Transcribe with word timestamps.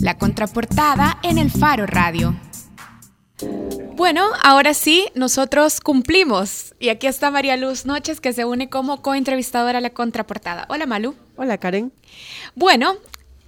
La 0.00 0.16
contraportada 0.16 1.18
en 1.22 1.36
el 1.36 1.50
Faro 1.50 1.86
Radio. 1.86 2.34
Bueno, 3.96 4.24
ahora 4.42 4.72
sí, 4.72 5.06
nosotros 5.14 5.80
cumplimos. 5.80 6.74
Y 6.80 6.88
aquí 6.88 7.06
está 7.06 7.30
María 7.30 7.58
Luz 7.58 7.84
Noches, 7.84 8.20
que 8.20 8.32
se 8.32 8.46
une 8.46 8.70
como 8.70 9.02
coentrevistadora 9.02 9.78
a 9.78 9.80
la 9.82 9.90
contraportada. 9.90 10.64
Hola, 10.70 10.86
Malu. 10.86 11.14
Hola, 11.36 11.58
Karen. 11.58 11.92
Bueno, 12.54 12.94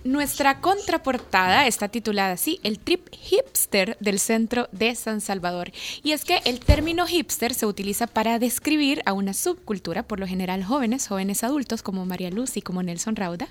nuestra 0.05 0.61
contraportada 0.61 1.67
está 1.67 1.89
titulada 1.89 2.33
así, 2.33 2.61
el 2.63 2.79
trip 2.79 3.09
hipster 3.13 3.97
del 4.01 4.19
centro 4.19 4.69
de 4.73 4.95
San 4.95 5.21
Salvador. 5.21 5.73
Y 6.03 6.13
es 6.13 6.25
que 6.25 6.41
el 6.45 6.61
término 6.61 7.07
hipster 7.07 7.55
se 7.55 7.67
utiliza 7.67 8.07
para 8.07 8.39
describir 8.39 9.03
a 9.07 9.13
una 9.13 9.35
subcultura, 9.35 10.03
por 10.03 10.21
lo 10.21 10.27
general 10.27 10.65
jóvenes, 10.65 11.09
jóvenes 11.09 11.45
adultos 11.45 11.83
como 11.83 12.07
María 12.07 12.31
Luz 12.31 12.57
y 12.57 12.63
como 12.63 12.83
Nelson 12.83 13.17
Rauda, 13.17 13.49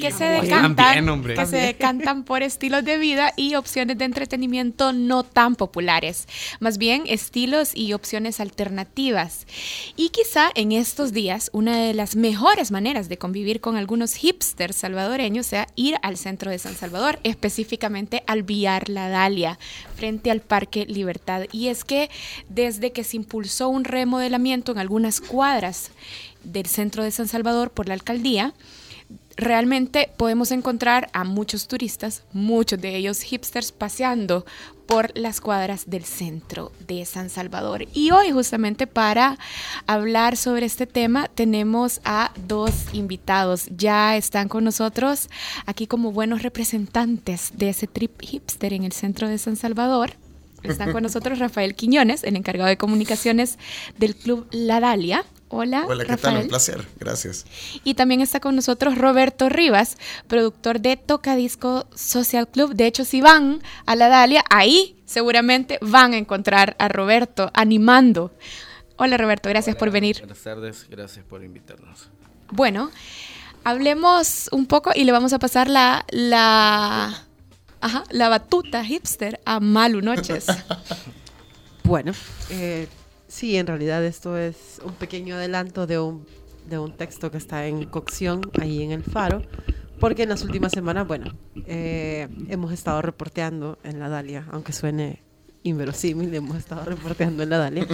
que, 0.00 0.10
se 0.10 0.24
decantan, 0.24 1.22
que 1.22 1.46
se 1.46 1.56
decantan 1.56 2.24
por 2.24 2.42
estilos 2.42 2.84
de 2.84 2.98
vida 2.98 3.32
y 3.36 3.54
opciones 3.54 3.98
de 3.98 4.04
entretenimiento 4.04 4.92
no 4.92 5.24
tan 5.24 5.56
populares, 5.56 6.26
más 6.60 6.78
bien 6.78 7.04
estilos 7.06 7.72
y 7.74 7.92
opciones 7.92 8.40
alternativas. 8.40 9.46
Y 9.96 10.10
quizá 10.10 10.50
en 10.54 10.72
estos 10.72 11.12
días 11.12 11.50
una 11.52 11.76
de 11.78 11.94
las 11.94 12.16
mejores 12.16 12.70
maneras 12.70 13.08
de 13.08 13.18
convivir 13.18 13.60
con 13.60 13.76
algunos 13.76 14.14
hipsters 14.14 14.76
salvadoreños 14.76 15.46
sea 15.46 15.66
ir 15.74 15.87
al 16.02 16.16
centro 16.16 16.50
de 16.50 16.58
San 16.58 16.74
Salvador, 16.74 17.18
específicamente 17.22 18.22
al 18.26 18.42
Villar 18.42 18.88
La 18.88 19.08
Dalia, 19.08 19.58
frente 19.96 20.30
al 20.30 20.40
Parque 20.40 20.86
Libertad. 20.86 21.44
Y 21.52 21.68
es 21.68 21.84
que 21.84 22.10
desde 22.48 22.92
que 22.92 23.04
se 23.04 23.16
impulsó 23.16 23.68
un 23.68 23.84
remodelamiento 23.84 24.72
en 24.72 24.78
algunas 24.78 25.20
cuadras 25.20 25.90
del 26.44 26.66
centro 26.66 27.02
de 27.02 27.10
San 27.10 27.28
Salvador 27.28 27.70
por 27.70 27.88
la 27.88 27.94
alcaldía, 27.94 28.54
realmente 29.38 30.10
podemos 30.16 30.50
encontrar 30.50 31.08
a 31.12 31.24
muchos 31.24 31.68
turistas, 31.68 32.24
muchos 32.32 32.80
de 32.80 32.96
ellos 32.96 33.22
hipsters, 33.22 33.72
paseando 33.72 34.44
por 34.86 35.16
las 35.16 35.40
cuadras 35.40 35.88
del 35.88 36.04
centro 36.04 36.72
de 36.86 37.04
San 37.04 37.30
Salvador. 37.30 37.86
Y 37.92 38.10
hoy 38.10 38.32
justamente 38.32 38.86
para 38.86 39.38
hablar 39.86 40.36
sobre 40.36 40.66
este 40.66 40.86
tema 40.86 41.28
tenemos 41.34 42.00
a 42.04 42.32
dos 42.46 42.72
invitados. 42.92 43.68
Ya 43.76 44.16
están 44.16 44.48
con 44.48 44.64
nosotros 44.64 45.28
aquí 45.66 45.86
como 45.86 46.10
buenos 46.10 46.42
representantes 46.42 47.52
de 47.54 47.68
ese 47.68 47.86
trip 47.86 48.20
hipster 48.20 48.72
en 48.72 48.84
el 48.84 48.92
centro 48.92 49.28
de 49.28 49.38
San 49.38 49.56
Salvador. 49.56 50.12
Están 50.62 50.90
con 50.90 51.02
nosotros 51.04 51.38
Rafael 51.38 51.74
Quiñones, 51.74 52.24
el 52.24 52.34
encargado 52.34 52.68
de 52.68 52.78
comunicaciones 52.78 53.58
del 53.98 54.16
Club 54.16 54.48
La 54.50 54.80
Dalia. 54.80 55.24
Hola. 55.50 55.86
Hola, 55.88 56.04
¿qué 56.04 56.16
tal? 56.16 56.42
Un 56.42 56.48
placer, 56.48 56.86
gracias. 57.00 57.46
Y 57.82 57.94
también 57.94 58.20
está 58.20 58.38
con 58.38 58.54
nosotros 58.54 58.98
Roberto 58.98 59.48
Rivas, 59.48 59.96
productor 60.26 60.80
de 60.80 60.96
Tocadisco 60.98 61.86
Social 61.94 62.48
Club. 62.48 62.74
De 62.74 62.86
hecho, 62.86 63.04
si 63.04 63.22
van 63.22 63.62
a 63.86 63.96
la 63.96 64.08
Dalia, 64.08 64.44
ahí 64.50 64.96
seguramente 65.06 65.78
van 65.80 66.12
a 66.12 66.18
encontrar 66.18 66.76
a 66.78 66.88
Roberto 66.88 67.50
animando. 67.54 68.30
Hola 68.96 69.16
Roberto, 69.16 69.48
gracias 69.48 69.76
por 69.76 69.90
venir. 69.90 70.18
Buenas 70.18 70.42
tardes, 70.42 70.86
gracias 70.90 71.24
por 71.24 71.42
invitarnos. 71.42 72.10
Bueno, 72.50 72.90
hablemos 73.64 74.50
un 74.52 74.66
poco 74.66 74.90
y 74.94 75.04
le 75.04 75.12
vamos 75.12 75.32
a 75.32 75.38
pasar 75.38 75.70
la, 75.70 76.04
la, 76.10 77.24
ajá, 77.80 78.04
la 78.10 78.28
batuta 78.28 78.84
hipster 78.84 79.40
a 79.46 79.60
Malu 79.60 80.02
Noches. 80.02 80.46
bueno, 81.84 82.12
eh, 82.50 82.86
Sí, 83.28 83.56
en 83.56 83.66
realidad 83.66 84.04
esto 84.04 84.38
es 84.38 84.80
un 84.84 84.94
pequeño 84.94 85.34
adelanto 85.34 85.86
de 85.86 85.98
un, 85.98 86.26
de 86.66 86.78
un 86.78 86.96
texto 86.96 87.30
que 87.30 87.36
está 87.36 87.66
en 87.66 87.84
cocción 87.84 88.40
ahí 88.58 88.82
en 88.82 88.90
el 88.90 89.04
faro, 89.04 89.42
porque 90.00 90.22
en 90.22 90.30
las 90.30 90.42
últimas 90.42 90.72
semanas, 90.72 91.06
bueno, 91.06 91.32
eh, 91.66 92.26
hemos 92.48 92.72
estado 92.72 93.02
reporteando 93.02 93.78
en 93.84 93.98
la 94.00 94.08
Dalia, 94.08 94.46
aunque 94.50 94.72
suene 94.72 95.22
inverosímil, 95.62 96.34
hemos 96.34 96.56
estado 96.56 96.84
reporteando 96.86 97.42
en 97.42 97.50
la 97.50 97.58
Dalia. 97.58 97.86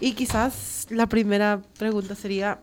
Y 0.00 0.14
quizás 0.14 0.86
la 0.90 1.08
primera 1.08 1.62
pregunta 1.78 2.16
sería, 2.16 2.58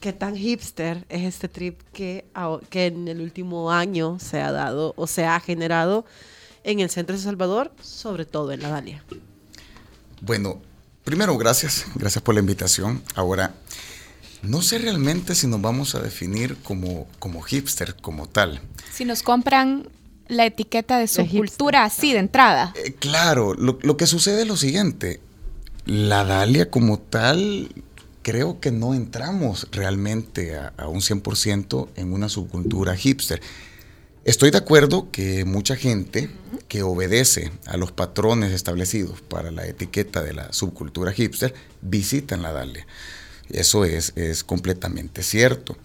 ¿qué 0.00 0.12
tan 0.12 0.36
hipster 0.36 1.04
es 1.08 1.22
este 1.22 1.48
trip 1.48 1.80
que, 1.92 2.24
que 2.70 2.86
en 2.86 3.08
el 3.08 3.20
último 3.20 3.72
año 3.72 4.18
se 4.20 4.40
ha 4.40 4.52
dado 4.52 4.94
o 4.96 5.08
se 5.08 5.24
ha 5.24 5.40
generado 5.40 6.04
en 6.62 6.78
el 6.78 6.88
centro 6.88 7.16
de 7.16 7.22
Salvador, 7.22 7.72
sobre 7.80 8.26
todo 8.26 8.52
en 8.52 8.62
la 8.62 8.68
Dalia? 8.68 9.04
Bueno, 10.20 10.60
Primero, 11.04 11.36
gracias, 11.36 11.86
gracias 11.94 12.22
por 12.22 12.34
la 12.34 12.40
invitación. 12.40 13.02
Ahora, 13.14 13.54
no 14.42 14.62
sé 14.62 14.78
realmente 14.78 15.34
si 15.34 15.46
nos 15.46 15.60
vamos 15.60 15.94
a 15.94 16.00
definir 16.00 16.56
como, 16.62 17.08
como 17.18 17.42
hipster, 17.42 17.96
como 17.96 18.28
tal. 18.28 18.60
Si 18.92 19.04
nos 19.04 19.22
compran 19.22 19.88
la 20.28 20.46
etiqueta 20.46 20.98
de 20.98 21.08
su 21.08 21.26
cultura 21.28 21.84
así 21.84 22.12
de 22.12 22.20
entrada. 22.20 22.72
Eh, 22.76 22.94
claro, 22.98 23.54
lo, 23.54 23.96
que 23.96 24.06
sucede 24.06 24.42
es 24.42 24.48
lo 24.48 24.56
siguiente. 24.56 25.20
La 25.84 26.24
Dalia 26.24 26.70
como 26.70 26.98
tal, 26.98 27.72
creo 28.22 28.60
que 28.60 28.70
no 28.70 28.94
entramos 28.94 29.68
realmente 29.72 30.56
a, 30.56 30.72
a 30.76 30.88
un 30.88 31.00
100% 31.00 31.88
en 31.96 32.12
una 32.12 32.28
subcultura 32.28 32.96
hipster. 32.96 33.40
Estoy 34.24 34.52
de 34.52 34.58
acuerdo 34.58 35.10
que 35.10 35.44
mucha 35.44 35.74
gente 35.74 36.30
que 36.68 36.84
obedece 36.84 37.50
a 37.66 37.76
los 37.76 37.90
patrones 37.90 38.52
establecidos 38.52 39.20
para 39.20 39.50
la 39.50 39.66
etiqueta 39.66 40.22
de 40.22 40.32
la 40.32 40.52
subcultura 40.52 41.12
hipster 41.12 41.52
visitan 41.80 42.40
la 42.40 42.52
Dalia. 42.52 42.86
Eso 43.50 43.84
es, 43.84 44.12
es 44.14 44.44
completamente 44.44 45.24
cierto. 45.24 45.76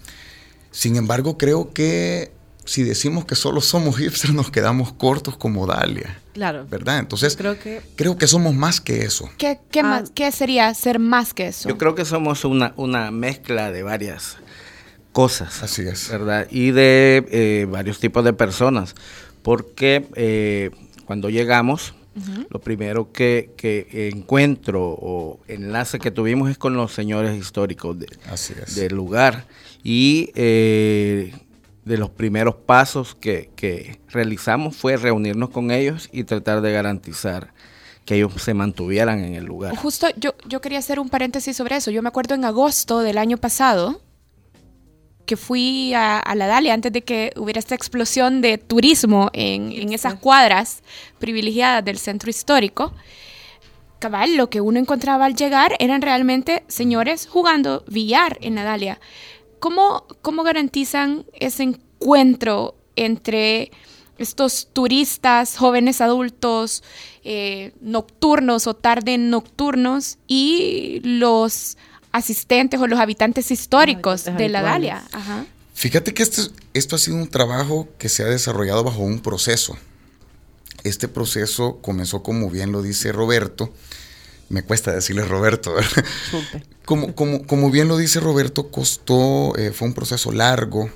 Sin 0.69 0.97
embargo, 0.97 1.39
creo 1.39 1.73
que 1.73 2.31
si 2.63 2.83
decimos 2.83 3.25
que 3.25 3.33
solo 3.33 3.59
somos 3.59 3.97
hipsters, 3.97 4.33
nos 4.35 4.51
quedamos 4.51 4.93
cortos 4.93 5.35
como 5.35 5.65
Dalia. 5.65 6.19
Claro. 6.33 6.67
¿Verdad? 6.69 6.99
Entonces, 6.99 7.35
creo 7.35 7.57
que, 7.59 7.81
creo 7.95 8.19
que 8.19 8.27
somos 8.27 8.53
más 8.53 8.79
que 8.79 9.01
eso. 9.01 9.27
¿Qué, 9.39 9.59
qué, 9.71 9.81
más, 9.81 10.09
ah. 10.09 10.11
¿Qué 10.13 10.31
sería 10.31 10.71
ser 10.75 10.99
más 10.99 11.33
que 11.33 11.47
eso? 11.47 11.69
Yo 11.69 11.77
creo 11.79 11.95
que 11.95 12.05
somos 12.05 12.45
una, 12.45 12.73
una 12.77 13.09
mezcla 13.09 13.71
de 13.71 13.81
varias 13.81 14.37
cosas. 15.17 15.63
Así 15.63 15.81
es. 15.81 16.11
¿Verdad? 16.11 16.45
Y 16.51 16.69
de 16.69 17.25
eh, 17.31 17.67
varios 17.67 17.99
tipos 17.99 18.23
de 18.23 18.33
personas. 18.33 18.93
Porque 19.41 20.07
eh, 20.13 20.69
cuando 21.05 21.31
llegamos, 21.31 21.95
lo 22.51 22.59
primero 22.61 23.11
que, 23.11 23.49
encuentro 24.13 24.83
o 24.83 25.39
enlace 25.47 25.97
que 25.97 26.11
tuvimos 26.11 26.51
es 26.51 26.59
con 26.59 26.75
los 26.75 26.93
señores 26.93 27.35
históricos 27.35 27.97
del 27.97 28.93
lugar. 28.93 29.47
Y 29.83 30.29
eh, 30.35 31.33
de 31.83 31.97
los 31.97 32.11
primeros 32.11 32.53
pasos 32.53 33.15
que, 33.15 33.99
realizamos 34.09 34.75
fue 34.75 34.97
reunirnos 34.97 35.49
con 35.49 35.71
ellos 35.71 36.09
y 36.11 36.25
tratar 36.25 36.61
de 36.61 36.71
garantizar 36.71 37.53
que 38.05 38.17
ellos 38.17 38.33
se 38.37 38.53
mantuvieran 38.53 39.23
en 39.23 39.33
el 39.33 39.45
lugar. 39.45 39.75
Justo 39.77 40.05
yo, 40.15 40.35
yo 40.47 40.61
quería 40.61 40.77
hacer 40.77 40.99
un 40.99 41.09
paréntesis 41.09 41.57
sobre 41.57 41.77
eso. 41.77 41.89
Yo 41.89 42.03
me 42.03 42.09
acuerdo 42.09 42.35
en 42.35 42.45
agosto 42.45 42.99
del 42.99 43.17
año 43.17 43.37
pasado, 43.37 44.01
que 45.27 45.37
fui 45.37 45.93
a, 45.93 46.23
la 46.35 46.47
Dalia 46.47 46.73
antes 46.73 46.91
de 46.91 47.03
que 47.03 47.33
hubiera 47.35 47.59
esta 47.59 47.75
explosión 47.75 48.41
de 48.41 48.57
turismo 48.57 49.29
en, 49.33 49.93
esas 49.93 50.15
cuadras 50.15 50.81
privilegiadas 51.19 51.83
del 51.83 51.99
centro 51.99 52.29
histórico, 52.29 52.93
cabal, 53.99 54.37
lo 54.37 54.49
que 54.49 54.61
uno 54.61 54.79
encontraba 54.79 55.25
al 55.25 55.35
llegar 55.35 55.75
eran 55.79 56.01
realmente 56.01 56.63
señores 56.69 57.27
jugando 57.27 57.83
billar 57.87 58.37
en 58.41 58.55
la 58.55 58.63
Dalia. 58.63 58.99
¿Cómo, 59.59 60.05
cómo 60.21 60.43
garantizan 60.43 61.25
ese 61.33 61.63
encuentro 61.63 62.75
entre 62.95 63.71
estos 64.17 64.69
turistas, 64.71 65.57
jóvenes 65.57 65.99
adultos, 65.99 66.83
eh, 67.25 67.73
nocturnos 67.81 68.65
o 68.65 68.75
tarde 68.75 69.17
nocturnos 69.17 70.19
y 70.25 71.01
los 71.03 71.77
asistentes 72.17 72.79
o 72.79 72.87
los 72.87 72.99
habitantes 72.99 73.51
históricos 73.51 74.25
de 74.25 74.49
la 74.49 74.61
Dalia. 74.61 75.03
Fíjate 75.73 76.13
que 76.13 76.23
esto, 76.23 76.41
esto 76.73 76.95
ha 76.95 76.99
sido 76.99 77.17
un 77.17 77.27
trabajo 77.27 77.87
que 77.99 78.09
se 78.09 78.23
ha 78.23 78.25
desarrollado 78.25 78.83
bajo 78.83 79.01
un 79.01 79.19
proceso. 79.19 79.77
Este 80.83 81.07
proceso 81.07 81.79
comenzó, 81.81 82.23
como 82.23 82.49
bien 82.49 82.71
lo 82.71 82.81
dice 82.81 83.11
Roberto, 83.11 83.71
me 84.49 84.63
cuesta 84.63 84.91
decirle 84.91 85.23
Roberto, 85.23 85.75
como, 86.85 87.13
como, 87.13 87.45
como, 87.45 87.69
bien 87.69 87.87
lo 87.87 87.97
dice 87.97 88.19
Roberto, 88.19 88.71
costó, 88.71 89.55
eh, 89.57 89.71
fue 89.71 89.87
un 89.87 89.93
proceso 89.93 90.31
largo, 90.31 90.89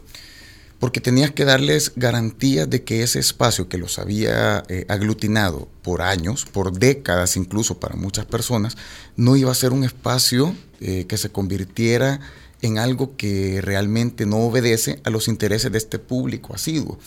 porque 0.81 0.99
tenías 0.99 1.29
que 1.29 1.45
darles 1.45 1.93
garantías 1.95 2.67
de 2.67 2.83
que 2.83 3.03
ese 3.03 3.19
espacio 3.19 3.69
que 3.69 3.77
los 3.77 3.99
había 3.99 4.63
eh, 4.67 4.87
aglutinado 4.89 5.67
por 5.83 6.01
años, 6.01 6.45
por 6.51 6.73
décadas 6.73 7.37
incluso 7.37 7.79
para 7.79 7.95
muchas 7.95 8.25
personas, 8.25 8.75
no 9.15 9.35
iba 9.35 9.51
a 9.51 9.55
ser 9.55 9.73
un 9.73 9.83
espacio 9.83 10.55
eh, 10.79 11.05
que 11.07 11.17
se 11.17 11.29
convirtiera 11.29 12.19
en 12.63 12.79
algo 12.79 13.15
que 13.15 13.61
realmente 13.61 14.25
no 14.25 14.37
obedece 14.37 14.99
a 15.03 15.11
los 15.11 15.27
intereses 15.27 15.71
de 15.71 15.77
este 15.77 15.99
público 15.99 16.55
asiduo. 16.55 16.97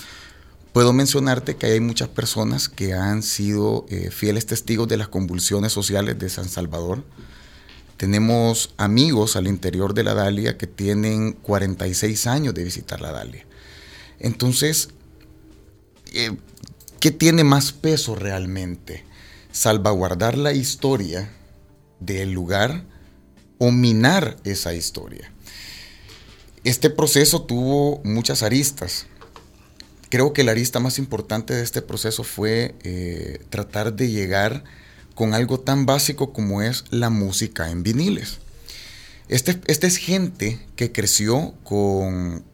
Puedo 0.73 0.93
mencionarte 0.93 1.56
que 1.56 1.67
hay 1.67 1.81
muchas 1.81 2.09
personas 2.09 2.69
que 2.69 2.94
han 2.94 3.25
sido 3.25 3.87
eh, 3.88 4.12
fieles 4.12 4.47
testigos 4.47 4.87
de 4.87 4.99
las 4.99 5.09
convulsiones 5.09 5.73
sociales 5.73 6.17
de 6.21 6.29
San 6.29 6.49
Salvador. 6.49 7.03
Tenemos 7.97 8.73
amigos 8.76 9.35
al 9.35 9.49
interior 9.49 9.94
de 9.94 10.05
la 10.05 10.15
Dalia 10.15 10.56
que 10.56 10.69
tienen 10.69 11.32
46 11.32 12.29
años 12.29 12.55
de 12.55 12.62
visitar 12.62 13.00
la 13.00 13.11
Dalia. 13.11 13.44
Entonces, 14.25 14.88
eh, 16.15 16.35
¿qué 16.99 17.11
tiene 17.11 17.44
más 17.44 17.73
peso 17.73 18.15
realmente? 18.15 19.05
¿Salvaguardar 19.53 20.38
la 20.38 20.55
historia 20.55 21.31
del 22.00 22.32
lugar 22.32 22.85
o 23.59 23.71
minar 23.71 24.38
esa 24.44 24.73
historia? 24.73 25.31
Este 26.65 26.88
proceso 26.88 27.43
tuvo 27.43 28.00
muchas 28.03 28.43
aristas. 28.43 29.05
Creo 30.09 30.32
que 30.32 30.43
la 30.43 30.53
arista 30.53 30.81
más 30.81 30.99
importante 30.99 31.53
de 31.53 31.62
este 31.62 31.82
proceso 31.82 32.25
fue 32.25 32.75
eh, 32.82 33.44
tratar 33.50 33.93
de 33.93 34.09
llegar 34.09 34.65
con 35.15 35.35
algo 35.35 35.61
tan 35.61 35.85
básico 35.85 36.32
como 36.32 36.62
es 36.62 36.87
la 36.88 37.11
música 37.11 37.71
en 37.71 37.82
viniles. 37.82 38.38
Este, 39.29 39.59
este 39.67 39.87
es 39.87 39.97
gente 39.97 40.61
que 40.76 40.93
creció 40.93 41.55
con, 41.65 42.44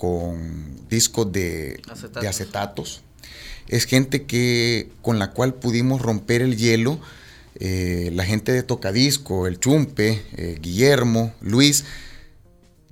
discos 0.88 1.32
de 1.32 1.80
acetatos. 1.88 2.22
de 2.22 2.28
acetatos. 2.28 3.02
Es 3.68 3.84
gente 3.86 4.24
que, 4.24 4.90
con 5.02 5.18
la 5.18 5.32
cual 5.32 5.54
pudimos 5.54 6.00
romper 6.00 6.42
el 6.42 6.56
hielo. 6.56 7.00
Eh, 7.56 8.10
la 8.14 8.24
gente 8.24 8.52
de 8.52 8.62
Tocadisco, 8.62 9.46
el 9.46 9.58
Chumpe, 9.58 10.22
eh, 10.36 10.58
Guillermo, 10.60 11.34
Luis, 11.40 11.84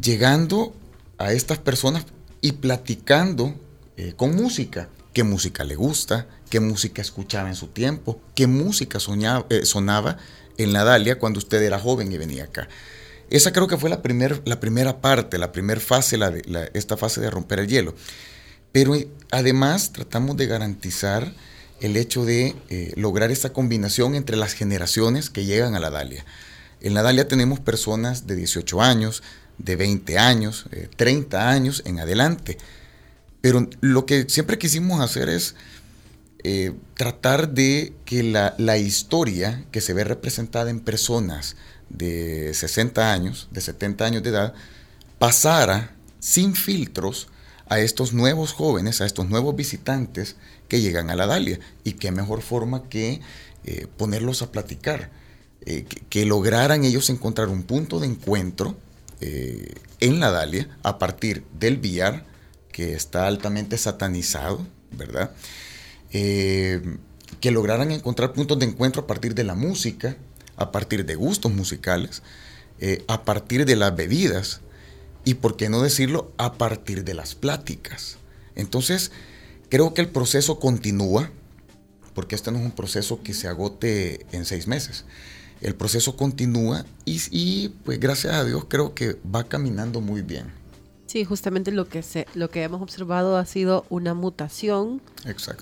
llegando 0.00 0.74
a 1.16 1.32
estas 1.32 1.58
personas 1.58 2.04
y 2.40 2.52
platicando 2.52 3.54
eh, 3.96 4.14
con 4.16 4.34
música. 4.34 4.88
¿Qué 5.12 5.22
música 5.22 5.64
le 5.64 5.74
gusta? 5.74 6.26
¿Qué 6.50 6.60
música 6.60 7.00
escuchaba 7.02 7.48
en 7.48 7.56
su 7.56 7.68
tiempo? 7.68 8.20
¿Qué 8.34 8.46
música 8.46 8.98
sonaba 9.00 10.18
en 10.58 10.72
la 10.72 10.84
Dalia 10.84 11.18
cuando 11.18 11.38
usted 11.38 11.62
era 11.62 11.78
joven 11.78 12.12
y 12.12 12.18
venía 12.18 12.44
acá? 12.44 12.68
Esa 13.30 13.52
creo 13.52 13.66
que 13.66 13.76
fue 13.76 13.90
la, 13.90 14.00
la 14.44 14.60
primera 14.60 15.00
parte, 15.00 15.38
la 15.38 15.52
primera 15.52 15.80
fase, 15.80 16.16
la 16.16 16.32
esta 16.74 16.96
fase 16.96 17.20
de 17.20 17.30
romper 17.30 17.60
el 17.60 17.68
hielo. 17.68 17.94
Pero 18.72 18.94
eh, 18.94 19.08
además 19.30 19.92
tratamos 19.92 20.36
de 20.36 20.46
garantizar 20.46 21.32
el 21.80 21.96
hecho 21.96 22.24
de 22.24 22.56
eh, 22.70 22.92
lograr 22.96 23.30
esta 23.30 23.52
combinación 23.52 24.14
entre 24.14 24.36
las 24.36 24.52
generaciones 24.52 25.30
que 25.30 25.44
llegan 25.44 25.74
a 25.74 25.80
la 25.80 25.90
Dalia. 25.90 26.24
En 26.80 26.94
la 26.94 27.02
Dalia 27.02 27.28
tenemos 27.28 27.60
personas 27.60 28.26
de 28.26 28.36
18 28.36 28.82
años, 28.82 29.22
de 29.58 29.76
20 29.76 30.18
años, 30.18 30.66
30 30.96 31.36
eh, 31.36 31.40
años 31.40 31.82
en 31.86 32.00
adelante. 32.00 32.58
Pero 33.40 33.68
lo 33.80 34.06
que 34.06 34.28
siempre 34.28 34.58
quisimos 34.58 35.00
hacer 35.00 35.28
es 35.28 35.54
tratar 36.94 37.50
de 37.50 37.92
que 38.04 38.22
la, 38.22 38.54
la, 38.58 38.78
historia 38.78 39.64
que 39.72 39.80
se 39.80 39.92
ve 39.92 40.04
representada 40.04 40.70
en 40.70 40.80
personas 40.80 41.56
de 41.88 42.54
60 42.54 43.12
años, 43.12 43.48
de 43.50 43.60
70 43.60 44.04
años 44.04 44.22
de 44.22 44.30
edad, 44.30 44.54
pasara 45.18 45.96
sin 46.20 46.54
filtros 46.54 47.28
a 47.68 47.80
estos 47.80 48.12
nuevos 48.12 48.52
jóvenes, 48.52 49.00
a 49.00 49.06
estos 49.06 49.28
nuevos 49.28 49.54
visitantes 49.54 50.36
que 50.68 50.80
llegan 50.80 51.10
a 51.10 51.16
la 51.16 51.26
Dalia. 51.26 51.60
Y 51.84 51.92
qué 51.92 52.10
mejor 52.10 52.42
forma 52.42 52.88
que 52.88 53.20
eh, 53.64 53.86
ponerlos 53.96 54.42
a 54.42 54.50
platicar, 54.52 55.10
eh, 55.66 55.84
que, 55.84 56.24
lograran 56.24 56.84
ellos 56.84 57.10
encontrar 57.10 57.48
un 57.48 57.64
punto 57.64 58.00
de 58.00 58.06
encuentro 58.06 58.76
eh, 59.20 59.74
en 60.00 60.20
la 60.20 60.30
Dalia 60.30 60.78
a 60.82 60.98
partir 60.98 61.44
del 61.58 61.76
billar, 61.76 62.24
que 62.72 62.94
está 62.94 63.26
altamente 63.26 63.76
satanizado, 63.76 64.66
¿verdad? 64.92 65.32
Que 66.10 67.50
lograran 67.50 67.90
encontrar 67.90 68.32
puntos 68.32 68.58
de 68.58 68.66
encuentro 68.66 69.02
a 69.02 69.06
partir 69.06 69.34
de 69.34 69.44
la 69.44 69.54
música, 69.54 70.16
a 70.56 70.72
partir 70.72 71.06
de 71.06 71.14
gustos 71.14 71.52
musicales, 71.52 72.22
eh, 72.80 73.04
a 73.08 73.24
partir 73.24 73.64
de 73.64 73.76
las 73.76 73.94
bebidas 73.94 74.60
y, 75.24 75.34
por 75.34 75.56
qué 75.56 75.68
no 75.68 75.82
decirlo, 75.82 76.32
a 76.36 76.54
partir 76.54 77.04
de 77.04 77.14
las 77.14 77.34
pláticas. 77.34 78.18
Entonces, 78.54 79.12
creo 79.68 79.94
que 79.94 80.00
el 80.00 80.08
proceso 80.08 80.58
continúa, 80.58 81.30
porque 82.14 82.34
este 82.34 82.50
no 82.50 82.58
es 82.58 82.64
un 82.64 82.72
proceso 82.72 83.22
que 83.22 83.34
se 83.34 83.48
agote 83.48 84.26
en 84.32 84.44
seis 84.44 84.66
meses. 84.66 85.04
El 85.60 85.74
proceso 85.74 86.16
continúa 86.16 86.86
y, 87.04 87.20
y 87.30 87.68
pues 87.84 87.98
gracias 87.98 88.34
a 88.34 88.44
Dios 88.44 88.66
creo 88.68 88.94
que 88.94 89.16
va 89.34 89.44
caminando 89.44 90.00
muy 90.00 90.22
bien. 90.22 90.57
Sí, 91.08 91.24
justamente 91.24 91.72
lo 91.72 91.88
que 91.88 92.02
se, 92.02 92.26
lo 92.34 92.50
que 92.50 92.62
hemos 92.62 92.82
observado 92.82 93.38
ha 93.38 93.46
sido 93.46 93.86
una 93.88 94.12
mutación 94.12 95.00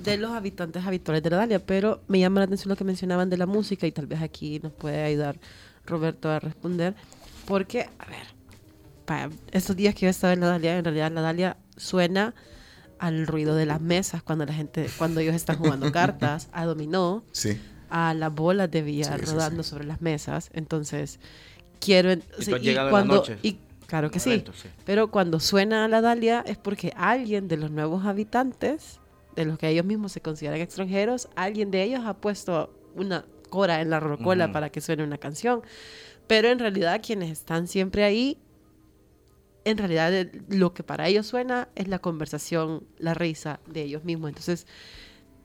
de 0.03 0.17
los 0.17 0.33
habitantes 0.33 0.85
habituales 0.85 1.23
de 1.23 1.31
la 1.31 1.37
Dalia, 1.37 1.65
pero 1.65 2.03
me 2.09 2.19
llama 2.19 2.41
la 2.41 2.47
atención 2.47 2.69
lo 2.69 2.75
que 2.75 2.83
mencionaban 2.83 3.31
de 3.31 3.37
la 3.37 3.47
música 3.47 3.87
y 3.87 3.93
tal 3.93 4.09
vez 4.09 4.23
aquí 4.23 4.59
nos 4.59 4.73
puede 4.73 5.05
ayudar 5.05 5.39
Roberto 5.87 6.29
a 6.31 6.41
responder, 6.41 6.97
porque, 7.47 7.89
a 8.01 8.07
ver, 8.07 8.27
para 9.05 9.31
estos 9.53 9.77
días 9.77 9.95
que 9.95 10.01
yo 10.01 10.07
he 10.09 10.11
estado 10.11 10.33
en 10.33 10.41
la 10.41 10.49
Dalia, 10.49 10.79
en 10.79 10.85
realidad 10.85 11.13
la 11.13 11.21
Dalia 11.21 11.57
suena 11.77 12.35
al 12.99 13.29
ruido 13.29 13.55
de 13.55 13.67
las 13.67 13.81
mesas 13.81 14.25
cuando 14.25 14.47
la 14.47 14.53
gente, 14.53 14.91
cuando 14.99 15.21
ellos 15.21 15.37
están 15.37 15.59
jugando 15.59 15.93
cartas, 15.93 16.49
a 16.51 16.65
dominó, 16.65 17.23
a 17.89 18.15
las 18.15 18.35
bolas 18.35 18.69
de 18.69 18.83
billar 18.83 19.25
rodando 19.25 19.63
sobre 19.63 19.85
las 19.85 20.03
mesas, 20.03 20.51
entonces 20.55 21.21
quiero 21.79 22.13
y, 22.13 22.21
cuando 22.91 23.23
y 23.43 23.59
Claro 23.87 24.11
que 24.11 24.19
sí. 24.19 24.45
Pero 24.85 25.11
cuando 25.11 25.41
suena 25.41 25.87
la 25.89 26.01
Dalia 26.01 26.43
es 26.47 26.59
porque 26.59 26.93
alguien 26.97 27.49
de 27.49 27.57
los 27.57 27.71
nuevos 27.71 28.05
habitantes, 28.05 29.01
de 29.35 29.45
los 29.45 29.59
que 29.59 29.69
ellos 29.69 29.85
mismos 29.85 30.13
se 30.13 30.21
consideran 30.21 30.61
extranjeros, 30.61 31.29
alguien 31.37 31.71
de 31.71 31.83
ellos 31.83 32.03
ha 32.05 32.15
puesto 32.15 32.75
una 32.95 33.25
cora 33.49 33.81
en 33.81 33.91
la 33.91 34.01
rocola 34.01 34.51
para 34.51 34.71
que 34.71 34.81
suene 34.81 35.05
una 35.05 35.19
canción. 35.19 35.63
Pero 36.27 36.49
en 36.49 36.59
realidad 36.59 37.01
quienes 37.05 37.31
están 37.31 37.69
siempre 37.69 38.03
ahí, 38.03 38.39
en 39.65 39.79
realidad 39.79 40.27
lo 40.49 40.75
que 40.75 40.83
para 40.83 41.07
ellos 41.07 41.27
suena 41.27 41.69
es 41.75 41.89
la 41.89 41.99
conversación, 41.99 42.85
la 42.99 43.15
risa 43.15 43.61
de 43.67 43.83
ellos 43.83 44.05
mismos. 44.05 44.31
Entonces, 44.31 44.67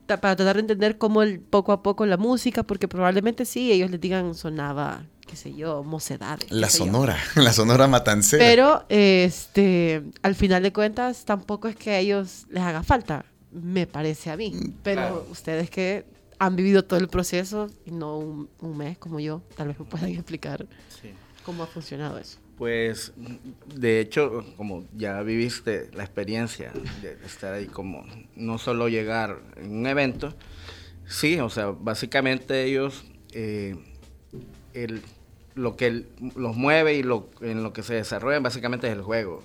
para 0.06 0.36
tratar 0.36 0.56
de 0.56 0.60
entender 0.60 0.98
cómo 0.98 1.22
el, 1.22 1.40
poco 1.40 1.72
a 1.72 1.82
poco 1.82 2.06
la 2.06 2.16
música, 2.16 2.64
porque 2.64 2.88
probablemente 2.88 3.44
sí, 3.44 3.70
ellos 3.70 3.90
les 3.90 4.00
digan 4.00 4.34
sonaba 4.34 5.06
qué 5.26 5.36
sé 5.36 5.54
yo, 5.54 5.82
mocedades. 5.82 6.50
La 6.50 6.68
sonora, 6.68 7.16
la 7.36 7.52
sonora 7.52 7.86
matancera. 7.88 8.44
Pero, 8.44 8.84
este, 8.88 10.02
al 10.22 10.34
final 10.34 10.62
de 10.62 10.72
cuentas, 10.72 11.24
tampoco 11.24 11.68
es 11.68 11.76
que 11.76 11.90
a 11.90 11.98
ellos 11.98 12.46
les 12.50 12.62
haga 12.62 12.82
falta, 12.82 13.24
me 13.50 13.86
parece 13.86 14.30
a 14.30 14.36
mí. 14.36 14.50
Mm, 14.50 14.72
Pero 14.82 15.26
ustedes 15.30 15.70
que 15.70 16.04
han 16.38 16.56
vivido 16.56 16.84
todo 16.84 16.98
el 16.98 17.08
proceso 17.08 17.70
y 17.86 17.92
no 17.92 18.18
un, 18.18 18.76
mes 18.76 18.98
como 18.98 19.20
yo, 19.20 19.42
tal 19.56 19.68
vez 19.68 19.78
me 19.78 19.84
puedan 19.84 20.10
explicar 20.10 20.66
cómo 21.44 21.62
ha 21.62 21.66
funcionado 21.66 22.18
eso. 22.18 22.38
Pues, 22.58 23.12
de 23.74 24.00
hecho, 24.00 24.44
como 24.56 24.84
ya 24.94 25.20
viviste 25.22 25.90
la 25.94 26.04
experiencia 26.04 26.72
de 27.00 27.16
estar 27.24 27.54
ahí, 27.54 27.66
como 27.66 28.04
no 28.36 28.58
solo 28.58 28.88
llegar 28.88 29.40
en 29.56 29.78
un 29.78 29.86
evento, 29.86 30.34
sí, 31.06 31.40
o 31.40 31.48
sea, 31.48 31.66
básicamente 31.68 32.64
ellos... 32.64 33.04
Eh, 33.32 33.76
el, 34.74 35.02
lo 35.54 35.76
que 35.76 36.04
los 36.34 36.56
mueve 36.56 36.94
y 36.94 37.02
lo, 37.02 37.28
en 37.40 37.62
lo 37.62 37.72
que 37.72 37.82
se 37.82 37.94
desarrollan 37.94 38.42
básicamente 38.42 38.86
es 38.86 38.92
el 38.92 39.02
juego. 39.02 39.42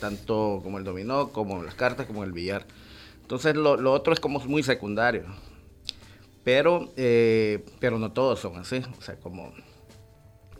tanto 0.00 0.60
como 0.62 0.78
el 0.78 0.84
dominó, 0.84 1.30
como 1.30 1.62
las 1.62 1.74
cartas, 1.74 2.06
como 2.06 2.24
el 2.24 2.32
billar. 2.32 2.66
Entonces 3.22 3.56
lo, 3.56 3.92
otro 3.92 4.12
es 4.12 4.20
como 4.20 4.40
muy 4.40 4.62
secundario. 4.62 5.24
Pero, 6.44 6.92
eh, 6.96 7.64
pero 7.78 7.98
no 7.98 8.12
todos 8.12 8.40
son 8.40 8.56
así. 8.56 8.82
O 8.98 9.02
sea, 9.02 9.16
como 9.16 9.52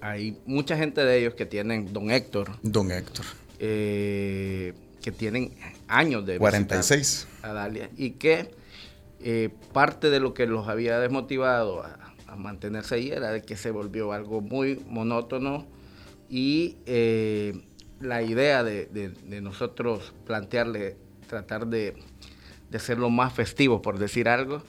hay 0.01 0.39
mucha 0.47 0.77
gente 0.77 1.05
de 1.05 1.19
ellos 1.19 1.35
que 1.35 1.47
tienen 1.47 1.93
Don 1.93 2.11
Héctor. 2.11 2.51
Don 2.63 2.91
Héctor. 2.91 3.25
Eh, 3.59 4.75
que 5.03 5.13
tienen 5.13 5.53
años 5.89 6.25
de 6.25 6.39
46 6.39 7.29
a 7.43 7.53
Dalia 7.53 7.91
y 7.97 8.13
que 8.13 8.51
eh, 9.21 9.51
parte 9.73 10.11
de 10.11 10.21
lo 10.21 10.33
que 10.33 10.47
los 10.47 10.69
había 10.69 10.99
desmotivado 10.99 11.83
a, 11.83 12.02
mantenerse 12.37 12.95
ahí 12.97 13.11
era 13.11 13.31
de 13.31 13.43
que 13.43 13.57
se 13.57 13.71
volvió 13.71 14.13
algo 14.13 14.41
muy 14.41 14.81
monótono 14.89 15.67
y 16.29 16.77
eh, 16.87 17.63
la 18.01 18.23
idea 18.23 18.65
de, 18.65 19.13
nosotros 19.43 20.13
plantearle, 20.25 20.97
tratar 21.29 21.67
de, 21.67 21.97
de 22.71 22.77
hacerlo 22.77 23.11
más 23.11 23.33
festivo, 23.33 23.83
por 23.83 23.99
decir 23.99 24.29
algo, 24.29 24.63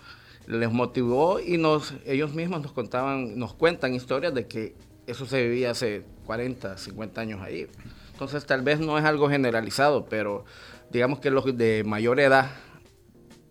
les 0.48 0.72
motivó 0.72 1.40
y 1.40 1.58
nos, 1.58 1.94
ellos 2.06 2.34
mismos 2.34 2.62
nos 2.62 2.74
contaban, 2.74 3.38
nos 3.40 3.54
cuentan 3.54 3.94
historias 3.94 4.34
de 4.34 4.48
que 4.48 4.76
eso 5.08 5.26
se 5.26 5.42
vivía 5.44 5.72
hace 5.72 6.04
40, 6.26 6.78
50 6.78 7.22
años 7.22 7.42
ahí. 7.42 7.68
Entonces 8.12 8.46
tal 8.46 8.62
vez 8.62 8.80
no 8.80 8.98
es 8.98 9.06
algo 9.06 9.30
generalizado, 9.30 10.06
pero 10.06 10.46
digamos 10.92 11.20
que 11.20 11.32
los 11.32 11.58
de 11.58 11.84
mayor 11.86 12.20
edad 12.20 12.52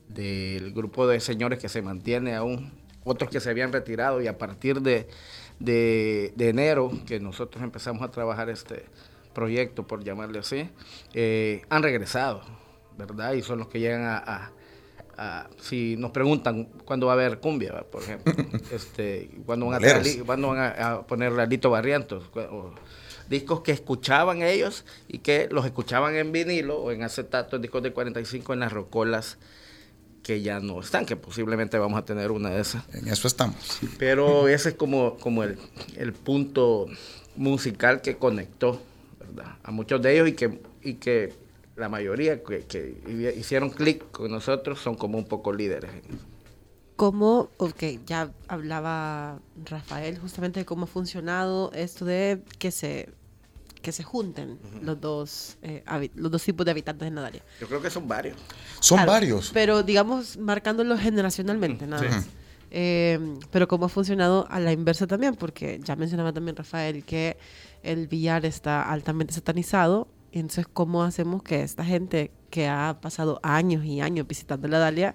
del 0.09 0.73
grupo 0.73 1.07
de 1.07 1.21
señores 1.21 1.59
que 1.59 1.69
se 1.69 1.83
mantiene 1.83 2.35
aún 2.35 2.82
otros 3.04 3.30
que 3.30 3.40
se 3.40 3.50
habían 3.50 3.73
retirado 3.73 4.21
y 4.21 4.26
a 4.26 4.38
partir 4.38 4.80
de, 4.80 5.06
enero 6.38 6.90
que 7.06 7.21
nosotros 7.21 7.62
empezamos 7.62 8.02
a 8.02 8.11
trabajar 8.11 8.50
este 8.50 8.87
proyecto, 9.32 9.87
por 9.87 10.04
llamarle 10.04 10.40
así, 10.40 10.68
eh, 11.14 11.62
han 11.71 11.82
regresado, 11.82 12.42
¿verdad? 12.99 13.32
Y 13.32 13.42
son 13.42 13.61
los 13.61 13.68
que 13.68 13.80
llegan 13.80 14.04
a, 14.04 14.52
si 15.59 15.97
nos 15.97 16.11
preguntan 16.11 16.64
cuándo 16.85 17.06
va 17.06 17.12
a 17.12 17.14
haber 17.14 17.38
cumbia, 17.38 17.85
por 17.90 18.02
ejemplo, 18.02 18.32
este, 18.73 19.30
cuándo 19.47 19.66
van, 19.66 19.85
a, 19.85 19.88
¿cuándo 20.26 20.49
van 20.49 20.75
a, 20.78 21.02
poner 21.02 21.32
Lalito 21.32 21.71
Barrientos, 21.71 22.25
discos 23.28 23.61
que 23.61 23.73
escuchaban 23.73 24.42
ellos 24.42 24.85
y 25.09 25.18
que 25.18 25.49
los 25.50 25.64
escuchaban 25.64 26.16
en 26.16 26.32
vinilo 26.32 26.78
o 26.78 26.90
en 26.90 27.02
acetato, 27.02 27.59
discos 27.59 27.82
de 27.82 27.92
45 27.92 28.52
en 28.52 28.61
las 28.61 28.73
rocolas 28.73 29.38
que 30.23 30.41
ya 30.41 30.61
no 30.61 30.81
están, 30.81 31.05
que 31.05 31.17
posiblemente 31.17 31.79
vamos 31.79 31.99
a 31.99 32.05
tener 32.05 32.31
una 32.31 32.50
de 32.50 32.61
esas. 32.61 32.85
En 32.95 33.09
eso 33.09 33.26
estamos. 33.29 33.57
Pero 33.99 34.49
ese 34.49 34.71
es 34.71 34.75
como, 34.75 35.17
como 35.17 35.43
el, 35.43 35.59
el 35.97 36.12
punto 36.12 36.87
musical 37.37 38.00
que 38.02 38.17
conectó 38.17 38.81
¿verdad? 39.19 39.57
a 39.62 39.71
muchos 39.71 40.00
de 40.02 40.14
ellos 40.14 40.29
y 40.29 40.33
que, 40.33 40.61
y 40.83 40.95
que 40.95 41.33
la 41.76 41.88
mayoría 41.88 42.43
que, 42.43 42.64
que 42.67 43.33
hicieron 43.37 43.71
clic 43.71 44.11
con 44.11 44.31
nosotros 44.31 44.81
son 44.81 44.95
como 44.95 45.19
un 45.19 45.25
poco 45.25 45.52
líderes. 45.52 45.91
¿Cómo, 46.97 47.49
ok, 47.57 47.83
ya 48.07 48.31
hablaba 48.47 49.41
Rafael 49.64 50.19
justamente 50.19 50.61
de 50.61 50.67
cómo 50.67 50.85
ha 50.85 50.87
funcionado 50.87 51.73
esto 51.73 52.05
de 52.05 52.43
que 52.59 52.71
se 52.71 53.09
que 53.83 53.93
se 53.93 54.03
junten 54.05 54.59
los 54.81 55.01
dos 55.01 55.57
eh, 55.62 55.83
los 56.15 56.31
dos 56.31 56.43
tipos 56.43 56.65
de 56.65 56.71
habitantes 56.71 57.05
de 57.07 57.11
Nadalia. 57.11 57.43
Yo 57.61 57.67
creo 57.69 57.83
que 57.83 57.91
son 57.91 58.09
varios. 58.09 58.37
Son 58.81 58.97
Claro, 58.97 59.12
varios. 59.12 59.51
Pero 59.53 59.83
digamos, 59.83 60.37
marcándolo 60.39 60.97
generacionalmente, 60.97 61.87
nada 61.87 62.03
más. 62.09 62.27
Eh, 62.71 63.19
pero 63.51 63.69
cómo 63.69 63.85
ha 63.85 63.89
funcionado 63.91 64.47
a 64.49 64.59
la 64.59 64.73
inversa 64.73 65.07
también, 65.07 65.35
porque 65.35 65.79
ya 65.85 65.95
mencionaba 65.97 66.33
también 66.33 66.57
Rafael 66.57 67.05
que 67.05 67.37
el 67.83 68.09
billar 68.09 68.47
está 68.47 68.83
altamente 68.91 69.35
satanizado. 69.35 70.09
y 70.31 70.39
Entonces, 70.39 70.67
¿cómo 70.73 71.03
hacemos 71.03 71.43
que 71.43 71.62
esta 71.62 71.85
gente 71.85 72.31
que 72.49 72.69
ha 72.69 72.99
pasado 73.03 73.41
años 73.43 73.85
y 73.85 74.01
años 74.01 74.27
visitando 74.27 74.69
la 74.69 74.79
Dalia 74.79 75.15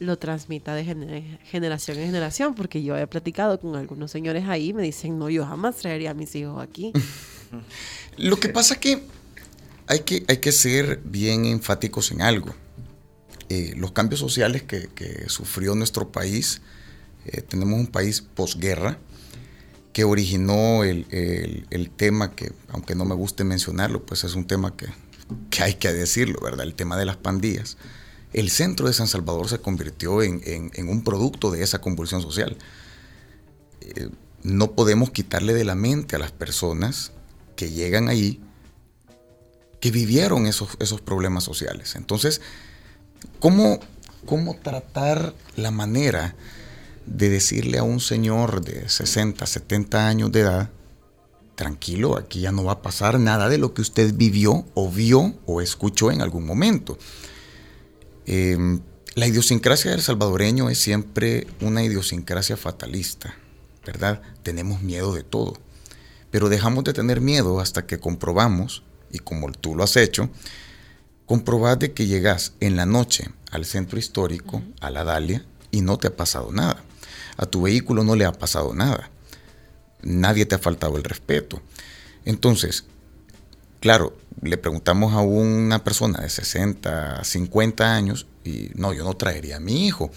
lo 0.00 0.18
transmita 0.18 0.74
de 0.74 0.84
gener- 0.84 1.38
generación 1.42 1.98
en 1.98 2.06
generación? 2.06 2.54
Porque 2.54 2.82
yo 2.84 2.96
he 2.96 3.06
platicado 3.08 3.58
con 3.58 3.74
algunos 3.74 4.12
señores 4.12 4.44
ahí 4.48 4.68
y 4.68 4.72
me 4.72 4.82
dicen, 4.82 5.18
no, 5.18 5.28
yo 5.30 5.44
jamás 5.44 5.74
traería 5.76 6.12
a 6.12 6.14
mis 6.14 6.32
hijos 6.36 6.62
aquí. 6.62 6.92
Lo 8.16 8.38
que 8.38 8.48
pasa 8.48 8.76
que 8.80 9.02
hay 9.86 10.00
que, 10.00 10.24
hay 10.28 10.38
que 10.38 10.52
ser 10.52 11.00
bien 11.04 11.44
enfáticos 11.44 12.10
en 12.12 12.22
algo. 12.22 12.54
Eh, 13.50 13.74
los 13.76 13.92
cambios 13.92 14.20
sociales 14.20 14.62
que, 14.62 14.88
sufrió 15.28 15.74
nuestro 15.74 16.10
país, 16.10 16.62
eh, 17.26 17.42
tenemos 17.42 17.78
un 17.78 17.86
país 17.86 18.22
posguerra 18.22 18.98
que 19.92 20.04
originó 20.04 20.82
el, 20.84 21.06
el- 21.10 21.90
tema 21.90 22.34
que, 22.34 22.52
aunque 22.68 22.94
no 22.96 23.04
me 23.04 23.14
guste 23.14 23.44
mencionarlo, 23.44 24.04
pues 24.04 24.24
es 24.24 24.34
un 24.34 24.46
tema 24.46 24.76
que, 24.76 24.86
que 25.50 25.62
hay 25.62 25.74
que 25.74 25.92
decirlo, 25.92 26.40
¿verdad? 26.42 26.66
El 26.66 26.74
tema 26.74 26.96
de 26.96 27.04
las 27.04 27.16
pandillas. 27.16 27.76
El 28.32 28.50
centro 28.50 28.88
de 28.88 28.92
San 28.94 29.06
Salvador 29.06 29.48
se 29.48 29.58
convirtió 29.58 30.22
en, 30.22 30.40
en- 30.44 30.70
en 30.74 30.88
un 30.88 31.04
producto 31.04 31.50
de 31.52 31.62
esa 31.62 31.80
convulsión 31.80 32.22
social. 32.22 32.56
Eh, 33.82 34.08
no 34.42 34.72
podemos 34.72 35.10
quitarle 35.10 35.54
de 35.54 35.64
la 35.64 35.74
mente 35.76 36.16
a 36.16 36.18
las 36.18 36.32
personas 36.32 37.12
que 37.56 37.70
llegan 37.70 38.08
ahí 38.08 38.40
que 39.84 39.90
vivieron 39.90 40.46
esos, 40.46 40.78
esos 40.80 41.02
problemas 41.02 41.44
sociales. 41.44 41.94
Entonces, 41.94 42.40
¿cómo, 43.38 43.80
¿cómo 44.24 44.56
tratar 44.56 45.34
la 45.56 45.70
manera 45.70 46.34
de 47.04 47.28
decirle 47.28 47.76
a 47.76 47.82
un 47.82 48.00
señor 48.00 48.64
de 48.64 48.88
60, 48.88 49.44
70 49.44 50.08
años 50.08 50.32
de 50.32 50.40
edad, 50.40 50.70
tranquilo, 51.54 52.16
aquí 52.16 52.40
ya 52.40 52.50
no 52.50 52.64
va 52.64 52.72
a 52.72 52.80
pasar 52.80 53.20
nada 53.20 53.50
de 53.50 53.58
lo 53.58 53.74
que 53.74 53.82
usted 53.82 54.14
vivió 54.14 54.64
o 54.72 54.90
vio 54.90 55.34
o 55.44 55.60
escuchó 55.60 56.10
en 56.10 56.22
algún 56.22 56.46
momento? 56.46 56.96
Eh, 58.24 58.56
la 59.16 59.26
idiosincrasia 59.26 59.90
del 59.90 60.00
salvadoreño 60.00 60.70
es 60.70 60.78
siempre 60.78 61.46
una 61.60 61.84
idiosincrasia 61.84 62.56
fatalista, 62.56 63.36
¿verdad? 63.84 64.22
Tenemos 64.42 64.80
miedo 64.80 65.14
de 65.14 65.24
todo 65.24 65.58
pero 66.34 66.48
dejamos 66.48 66.82
de 66.82 66.92
tener 66.92 67.20
miedo 67.20 67.60
hasta 67.60 67.86
que 67.86 68.00
comprobamos, 68.00 68.82
y 69.12 69.20
como 69.20 69.52
tú 69.52 69.76
lo 69.76 69.84
has 69.84 69.96
hecho, 69.96 70.30
comprobás 71.26 71.78
de 71.78 71.92
que 71.92 72.08
llegas 72.08 72.54
en 72.58 72.74
la 72.74 72.86
noche 72.86 73.30
al 73.52 73.64
centro 73.64 74.00
histórico, 74.00 74.60
a 74.80 74.90
la 74.90 75.04
Dalia, 75.04 75.46
y 75.70 75.82
no 75.82 75.96
te 75.96 76.08
ha 76.08 76.16
pasado 76.16 76.50
nada. 76.50 76.82
A 77.36 77.46
tu 77.46 77.62
vehículo 77.62 78.02
no 78.02 78.16
le 78.16 78.24
ha 78.24 78.32
pasado 78.32 78.74
nada. 78.74 79.10
Nadie 80.02 80.44
te 80.44 80.56
ha 80.56 80.58
faltado 80.58 80.96
el 80.96 81.04
respeto. 81.04 81.62
Entonces, 82.24 82.84
claro, 83.78 84.16
le 84.42 84.58
preguntamos 84.58 85.12
a 85.14 85.20
una 85.20 85.84
persona 85.84 86.20
de 86.20 86.30
60, 86.30 87.22
50 87.22 87.94
años, 87.94 88.26
y 88.42 88.72
no, 88.74 88.92
yo 88.92 89.04
no 89.04 89.14
traería 89.14 89.58
a 89.58 89.60
mi 89.60 89.86
hijo. 89.86 90.10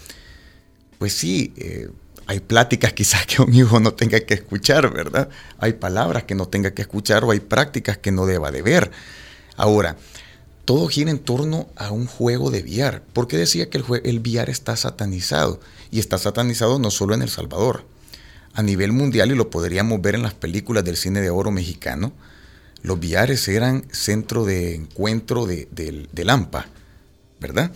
Pues 0.98 1.12
sí, 1.12 1.54
eh, 1.58 1.88
hay 2.28 2.40
pláticas 2.40 2.92
quizás 2.92 3.26
que 3.26 3.40
un 3.42 3.52
hijo 3.54 3.80
no 3.80 3.94
tenga 3.94 4.20
que 4.20 4.34
escuchar, 4.34 4.92
¿verdad? 4.92 5.30
Hay 5.58 5.72
palabras 5.72 6.24
que 6.24 6.34
no 6.34 6.46
tenga 6.46 6.72
que 6.74 6.82
escuchar 6.82 7.24
o 7.24 7.30
hay 7.30 7.40
prácticas 7.40 7.96
que 7.96 8.12
no 8.12 8.26
deba 8.26 8.50
de 8.52 8.60
ver. 8.60 8.90
Ahora, 9.56 9.96
todo 10.66 10.86
gira 10.88 11.10
en 11.10 11.18
torno 11.20 11.68
a 11.74 11.90
un 11.90 12.06
juego 12.06 12.50
de 12.50 12.60
VR. 12.60 13.00
¿Por 13.14 13.26
qué 13.28 13.38
decía 13.38 13.70
que 13.70 13.78
el, 13.78 13.84
el 14.04 14.48
está 14.50 14.76
satanizado? 14.76 15.58
Y 15.90 16.00
está 16.00 16.18
satanizado 16.18 16.78
no 16.78 16.90
solo 16.90 17.14
en 17.14 17.22
El 17.22 17.30
Salvador. 17.30 17.86
A 18.52 18.62
nivel 18.62 18.92
mundial, 18.92 19.30
y 19.32 19.34
lo 19.34 19.48
podríamos 19.48 20.02
ver 20.02 20.14
en 20.14 20.22
las 20.22 20.34
películas 20.34 20.84
del 20.84 20.98
cine 20.98 21.22
de 21.22 21.30
oro 21.30 21.50
mexicano, 21.50 22.12
los 22.82 22.98
VRs 23.00 23.48
eran 23.48 23.84
centro 23.90 24.44
de 24.44 24.74
encuentro 24.74 25.46
de, 25.46 25.66
del- 25.70 26.10
del 26.12 26.28
AMPA, 26.28 26.66
¿verdad? 27.40 27.72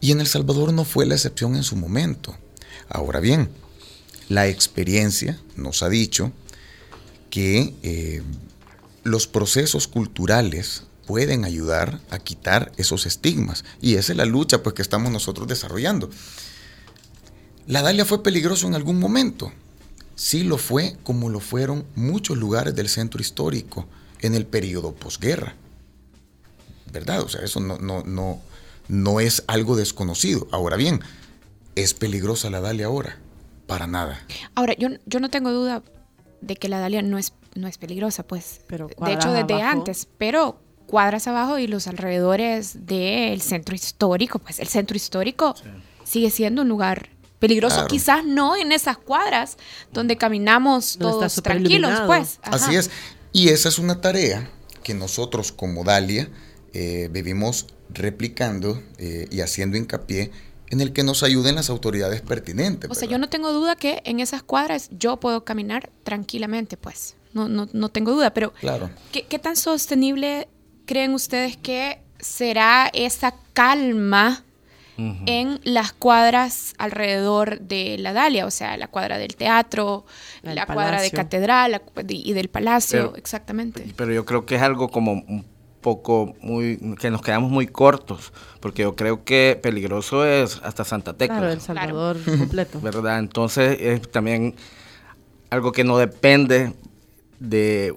Y 0.00 0.12
en 0.12 0.20
El 0.20 0.26
Salvador 0.26 0.74
no 0.74 0.84
fue 0.84 1.06
la 1.06 1.14
excepción 1.14 1.56
en 1.56 1.62
su 1.62 1.76
momento. 1.76 2.36
Ahora 2.90 3.20
bien, 3.20 3.48
la 4.28 4.48
experiencia 4.48 5.40
nos 5.56 5.82
ha 5.82 5.88
dicho 5.88 6.32
que 7.30 7.74
eh, 7.82 8.22
los 9.04 9.26
procesos 9.26 9.88
culturales 9.88 10.82
pueden 11.06 11.44
ayudar 11.44 12.00
a 12.10 12.18
quitar 12.18 12.72
esos 12.76 13.06
estigmas. 13.06 13.64
Y 13.80 13.94
esa 13.94 14.12
es 14.12 14.16
la 14.16 14.24
lucha 14.24 14.62
pues, 14.62 14.74
que 14.74 14.82
estamos 14.82 15.10
nosotros 15.10 15.48
desarrollando. 15.48 16.10
¿La 17.66 17.82
Dalia 17.82 18.04
fue 18.04 18.22
peligroso 18.22 18.66
en 18.66 18.74
algún 18.74 18.98
momento? 18.98 19.52
Sí 20.16 20.42
lo 20.42 20.58
fue, 20.58 20.96
como 21.02 21.28
lo 21.28 21.40
fueron 21.40 21.86
muchos 21.94 22.36
lugares 22.36 22.74
del 22.74 22.88
centro 22.88 23.20
histórico 23.20 23.86
en 24.20 24.34
el 24.34 24.46
periodo 24.46 24.92
posguerra. 24.92 25.54
¿Verdad? 26.92 27.22
O 27.22 27.28
sea, 27.28 27.42
eso 27.42 27.60
no, 27.60 27.78
no, 27.78 28.02
no, 28.02 28.40
no 28.88 29.20
es 29.20 29.44
algo 29.46 29.76
desconocido. 29.76 30.48
Ahora 30.50 30.76
bien, 30.76 31.00
¿es 31.82 31.94
peligrosa 31.94 32.50
la 32.50 32.60
Dalia 32.60 32.86
ahora? 32.86 33.18
Para 33.66 33.86
nada. 33.86 34.24
Ahora, 34.54 34.74
yo, 34.78 34.88
yo 35.06 35.20
no 35.20 35.30
tengo 35.30 35.52
duda 35.52 35.82
de 36.40 36.56
que 36.56 36.68
la 36.68 36.78
Dalia 36.78 37.02
no 37.02 37.18
es, 37.18 37.32
no 37.54 37.68
es 37.68 37.78
peligrosa, 37.78 38.22
pues. 38.24 38.60
Pero 38.66 38.88
de 38.88 39.12
hecho, 39.12 39.32
desde 39.32 39.54
abajo. 39.54 39.78
antes, 39.78 40.08
pero 40.18 40.60
cuadras 40.86 41.28
abajo 41.28 41.58
y 41.58 41.66
los 41.66 41.86
alrededores 41.86 42.86
del 42.86 43.40
centro 43.40 43.74
histórico, 43.74 44.40
pues 44.40 44.58
el 44.58 44.66
centro 44.66 44.96
histórico 44.96 45.54
sigue 46.04 46.30
siendo 46.30 46.62
un 46.62 46.68
lugar 46.68 47.10
peligroso. 47.38 47.76
Claro. 47.76 47.88
Quizás 47.88 48.24
no 48.24 48.56
en 48.56 48.72
esas 48.72 48.98
cuadras 48.98 49.56
donde 49.92 50.16
caminamos 50.16 50.98
No 50.98 51.10
todos 51.10 51.40
tranquilos, 51.42 52.00
pues. 52.06 52.40
Ajá. 52.42 52.56
Así 52.56 52.76
es. 52.76 52.90
Y 53.32 53.50
esa 53.50 53.68
es 53.68 53.78
una 53.78 54.00
tarea 54.00 54.50
que 54.82 54.94
nosotros 54.94 55.52
como 55.52 55.84
Dalia 55.84 56.28
eh, 56.72 57.08
vivimos 57.12 57.66
replicando 57.88 58.82
eh, 58.98 59.28
y 59.30 59.40
haciendo 59.40 59.76
hincapié 59.76 60.30
en 60.70 60.80
el 60.80 60.92
que 60.92 61.02
nos 61.02 61.22
ayuden 61.22 61.56
las 61.56 61.68
autoridades 61.70 62.20
pertinentes. 62.22 62.90
O 62.90 62.94
sea, 62.94 63.08
yo 63.08 63.18
no 63.18 63.28
tengo 63.28 63.52
duda 63.52 63.76
que 63.76 64.00
en 64.04 64.20
esas 64.20 64.42
cuadras 64.42 64.88
yo 64.92 65.18
puedo 65.18 65.44
caminar 65.44 65.90
tranquilamente, 66.04 66.76
pues. 66.76 67.16
No, 67.32 67.48
no, 67.48 67.68
no 67.72 67.88
tengo 67.90 68.12
duda, 68.12 68.32
pero 68.34 68.52
Claro. 68.54 68.90
¿qué, 69.12 69.26
qué 69.26 69.38
tan 69.38 69.56
sostenible 69.56 70.48
creen 70.86 71.12
ustedes 71.14 71.56
que 71.56 72.00
será 72.18 72.90
esa 72.92 73.34
calma 73.52 74.44
en 75.24 75.60
las 75.64 75.92
cuadras 75.94 76.74
alrededor 76.76 77.60
de 77.60 77.96
la 77.98 78.12
Dalia? 78.12 78.44
O 78.46 78.50
sea, 78.50 78.76
la 78.76 78.86
cuadra 78.88 79.16
del 79.16 79.34
teatro, 79.36 80.04
El 80.42 80.54
la 80.56 80.66
cuadra 80.66 81.00
de 81.00 81.10
catedral 81.10 81.70
la 81.72 81.82
y 82.08 82.32
del 82.34 82.48
palacio, 82.50 83.06
Pero- 83.06 83.16
exactamente. 83.16 83.86
Pero 83.96 84.12
yo 84.12 84.24
creo 84.26 84.44
que 84.44 84.56
es 84.56 84.62
algo 84.62 84.88
como 84.90 85.12
un 85.12 85.46
poco 85.80 86.34
muy 86.40 86.78
que 87.00 87.10
nos 87.10 87.22
quedamos 87.22 87.50
muy 87.50 87.66
cortos, 87.66 88.32
porque 88.60 88.82
yo 88.82 88.96
creo 88.96 89.24
que 89.24 89.58
peligroso 89.62 90.24
es 90.26 90.60
hasta 90.62 90.84
Santa 90.84 91.14
Tecla. 91.14 91.38
Claro, 91.38 91.52
El 91.52 91.60
Salvador 91.60 92.18
completo. 92.24 92.80
¿verdad? 92.82 93.18
Entonces 93.18 93.78
es 93.80 94.10
también 94.10 94.54
algo 95.50 95.72
que 95.72 95.84
no 95.84 95.98
depende 95.98 96.74
de, 97.38 97.94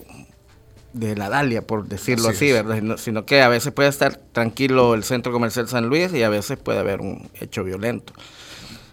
de 0.93 1.15
la 1.15 1.29
Dalia, 1.29 1.67
por 1.67 1.87
decirlo 1.87 2.29
Así. 2.29 2.51
¿verdad? 2.51 2.75
Sino, 2.79 2.97
sino 2.97 3.25
que 3.25 3.41
a 3.41 3.49
veces 3.49 3.71
puede 3.73 3.89
estar 3.89 4.15
tranquilo 4.31 4.93
el 4.95 5.03
centro 5.03 5.31
comercial 5.31 5.67
San 5.67 5.87
Luis 5.87 6.13
y 6.13 6.23
a 6.23 6.29
veces 6.29 6.57
puede 6.57 6.79
haber 6.79 7.01
un 7.01 7.29
hecho 7.39 7.63
violento. 7.63 8.13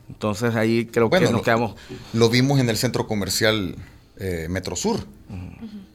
Entonces 0.09 0.57
ahí 0.57 0.87
creo 0.87 1.09
Bueno, 1.09 1.27
que 1.27 1.33
nos 1.33 1.41
lo, 1.41 1.45
quedamos... 1.45 1.75
lo 2.13 2.29
vimos 2.29 2.59
en 2.59 2.69
el 2.69 2.77
centro 2.77 3.07
comercial 3.07 3.77
eh, 4.19 4.49
Metrosur, 4.51 5.01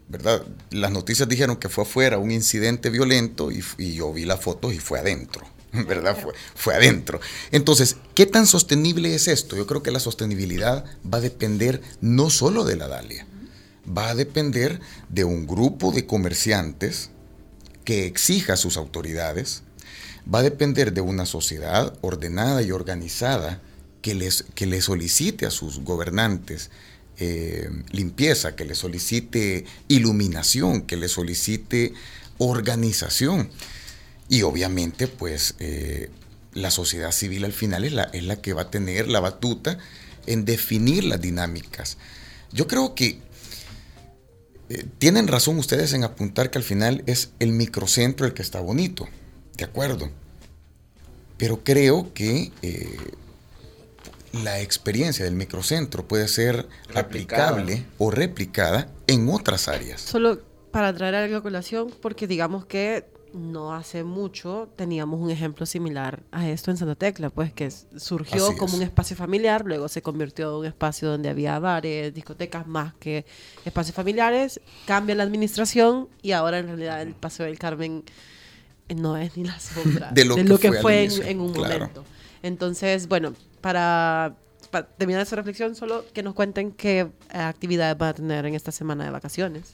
¿verdad? 0.07 0.43
Las 0.71 0.91
noticias 0.91 1.27
dijeron 1.27 1.57
que 1.57 1.69
fue 1.69 1.83
afuera 1.83 2.17
un 2.17 2.31
incidente 2.31 2.89
violento 2.89 3.49
y, 3.51 3.63
yo 3.93 4.13
vi 4.13 4.25
las 4.25 4.41
fotos 4.41 4.73
y 4.73 4.79
fue 4.79 4.99
adentro, 4.99 5.45
¿verdad? 5.73 6.17
Fue, 6.19 6.33
fue 6.53 6.75
adentro. 6.75 7.19
Entonces, 7.51 7.97
¿qué 8.13 8.25
tan 8.25 8.47
sostenible 8.47 9.15
es 9.15 9.27
esto? 9.27 9.55
Yo 9.55 9.67
creo 9.67 9.83
que 9.83 9.91
la 9.91 9.99
sostenibilidad 9.99 10.85
va 11.11 11.17
a 11.17 11.21
depender 11.21 11.81
no 12.01 12.29
solo 12.29 12.65
de 12.65 12.75
la 12.75 12.87
Dalia, 12.87 13.25
va 13.85 14.09
a 14.09 14.15
depender 14.15 14.79
de 15.09 15.23
un 15.23 15.47
grupo 15.47 15.91
de 15.91 16.05
comerciantes 16.05 17.09
que 17.83 18.05
exija 18.05 18.53
a 18.53 18.57
sus 18.57 18.77
autoridades, 18.77 19.63
va 20.33 20.39
a 20.39 20.43
depender 20.43 20.93
de 20.93 21.01
una 21.01 21.25
sociedad 21.25 21.93
ordenada 22.01 22.61
y 22.63 22.71
organizada 22.71 23.61
que, 24.01 24.15
les, 24.15 24.43
que 24.55 24.65
le 24.65 24.81
solicite 24.81 25.45
a 25.45 25.51
sus 25.51 25.79
gobernantes 25.79 26.71
eh, 27.17 27.69
limpieza, 27.91 28.55
que 28.55 28.65
le 28.65 28.75
solicite 28.75 29.65
iluminación, 29.87 30.81
que 30.81 30.97
le 30.97 31.07
solicite 31.07 31.93
organización. 32.37 33.49
Y 34.27 34.41
obviamente, 34.41 35.07
pues, 35.07 35.55
eh, 35.59 36.09
la 36.53 36.71
sociedad 36.71 37.11
civil 37.11 37.45
al 37.45 37.53
final 37.53 37.83
es 37.83 37.93
la, 37.93 38.03
es 38.03 38.23
la 38.23 38.41
que 38.41 38.53
va 38.53 38.63
a 38.63 38.71
tener 38.71 39.07
la 39.07 39.19
batuta 39.19 39.77
en 40.25 40.45
definir 40.45 41.03
las 41.03 41.21
dinámicas. 41.21 41.97
Yo 42.51 42.67
creo 42.67 42.95
que 42.95 43.19
eh, 44.69 44.85
tienen 44.97 45.27
razón 45.27 45.57
ustedes 45.57 45.93
en 45.93 46.03
apuntar 46.03 46.49
que 46.51 46.57
al 46.57 46.63
final 46.63 47.03
es 47.05 47.31
el 47.39 47.51
microcentro 47.51 48.25
el 48.25 48.33
que 48.33 48.41
está 48.41 48.59
bonito, 48.59 49.07
de 49.57 49.65
acuerdo. 49.65 50.09
Pero 51.37 51.63
creo 51.63 52.13
que 52.13 52.51
la 54.43 54.59
experiencia 54.59 55.25
del 55.25 55.35
microcentro 55.35 56.07
puede 56.07 56.27
ser 56.27 56.67
aplicable 56.93 57.85
o 57.97 58.11
replicada 58.11 58.89
en 59.07 59.29
otras 59.29 59.67
áreas. 59.67 60.01
Solo 60.01 60.41
para 60.71 60.93
traer 60.93 61.15
algo 61.15 61.37
a 61.37 61.41
colación, 61.41 61.89
porque 62.01 62.27
digamos 62.27 62.65
que 62.65 63.05
no 63.33 63.73
hace 63.73 64.03
mucho 64.03 64.69
teníamos 64.77 65.19
un 65.19 65.29
ejemplo 65.29 65.65
similar 65.65 66.23
a 66.31 66.49
esto 66.49 66.71
en 66.71 66.77
Santa 66.77 66.95
Tecla, 66.95 67.29
pues 67.29 67.51
que 67.51 67.69
surgió 67.69 68.47
Así 68.47 68.55
como 68.55 68.73
es. 68.73 68.79
un 68.79 68.81
espacio 68.83 69.15
familiar, 69.15 69.63
luego 69.65 69.87
se 69.89 70.01
convirtió 70.01 70.51
en 70.51 70.59
un 70.59 70.65
espacio 70.65 71.09
donde 71.09 71.29
había 71.29 71.59
bares, 71.59 72.13
discotecas 72.13 72.65
más 72.65 72.93
que 72.95 73.25
espacios 73.65 73.95
familiares, 73.95 74.61
cambia 74.85 75.15
la 75.15 75.23
administración 75.23 76.07
y 76.21 76.31
ahora 76.31 76.59
en 76.59 76.67
realidad 76.67 77.01
el 77.01 77.13
Paseo 77.13 77.45
del 77.45 77.59
Carmen 77.59 78.03
eh, 78.87 78.95
no 78.95 79.17
es 79.17 79.35
ni 79.35 79.43
la 79.43 79.59
sombra 79.59 80.11
De 80.13 80.23
lo 80.23 80.57
que 80.57 80.71
fue 80.73 81.05
en 81.05 81.39
un 81.41 81.53
claro. 81.53 81.79
momento. 81.79 82.05
Entonces, 82.41 83.07
bueno, 83.07 83.33
para, 83.65 84.35
para 84.69 84.85
terminar 84.85 85.23
esa 85.23 85.35
reflexión, 85.35 85.73
solo 85.73 86.05
que 86.13 86.21
nos 86.21 86.35
cuenten 86.35 86.71
qué 86.71 86.99
eh, 86.99 87.37
actividades 87.39 87.97
van 87.97 88.09
a 88.09 88.13
tener 88.13 88.45
en 88.45 88.53
esta 88.53 88.71
semana 88.71 89.05
de 89.05 89.09
vacaciones. 89.09 89.73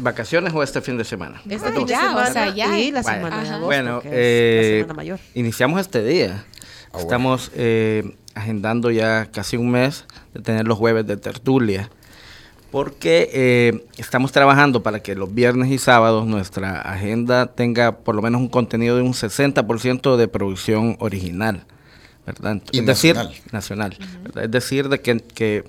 ¿Vacaciones 0.00 0.52
o 0.52 0.60
este 0.60 0.80
fin 0.80 0.98
de 0.98 1.04
semana? 1.04 1.40
Este 1.48 1.70
fin 1.70 1.86
de 1.86 1.92
ya, 1.92 2.16
o 2.16 2.32
sea, 2.32 2.52
ya. 2.52 2.76
y 2.76 2.90
la 2.90 3.02
Vale. 3.02 3.18
semana 3.18 3.42
de 3.44 3.48
agosto, 3.48 3.66
Bueno, 3.66 4.00
que 4.00 4.08
es 4.08 4.14
eh, 4.16 4.72
la 4.72 4.78
semana 4.78 4.94
mayor. 4.94 5.20
iniciamos 5.34 5.80
este 5.80 6.02
día. 6.02 6.46
Ah, 6.46 6.88
bueno. 6.94 7.00
Estamos 7.00 7.52
eh, 7.54 8.16
agendando 8.34 8.90
ya 8.90 9.26
casi 9.26 9.56
un 9.56 9.70
mes 9.70 10.04
de 10.34 10.42
tener 10.42 10.66
los 10.66 10.76
jueves 10.76 11.06
de 11.06 11.16
tertulia. 11.16 11.88
Porque 12.72 13.30
eh, 13.32 13.86
estamos 13.98 14.32
trabajando 14.32 14.82
para 14.82 14.98
que 15.00 15.14
los 15.14 15.32
viernes 15.32 15.70
y 15.70 15.78
sábados 15.78 16.26
nuestra 16.26 16.80
agenda 16.80 17.54
tenga 17.54 17.98
por 17.98 18.16
lo 18.16 18.22
menos 18.22 18.40
un 18.40 18.48
contenido 18.48 18.96
de 18.96 19.02
un 19.02 19.12
60% 19.12 20.16
de 20.16 20.26
producción 20.26 20.96
original. 20.98 21.66
¿Verdad? 22.26 22.60
Y 22.72 22.80
es 22.80 22.86
decir, 22.86 23.14
nacional. 23.14 23.42
nacional. 23.52 23.96
¿verdad? 24.22 24.44
Es 24.44 24.50
decir, 24.50 24.88
de 24.88 25.00
que, 25.00 25.20
que, 25.20 25.64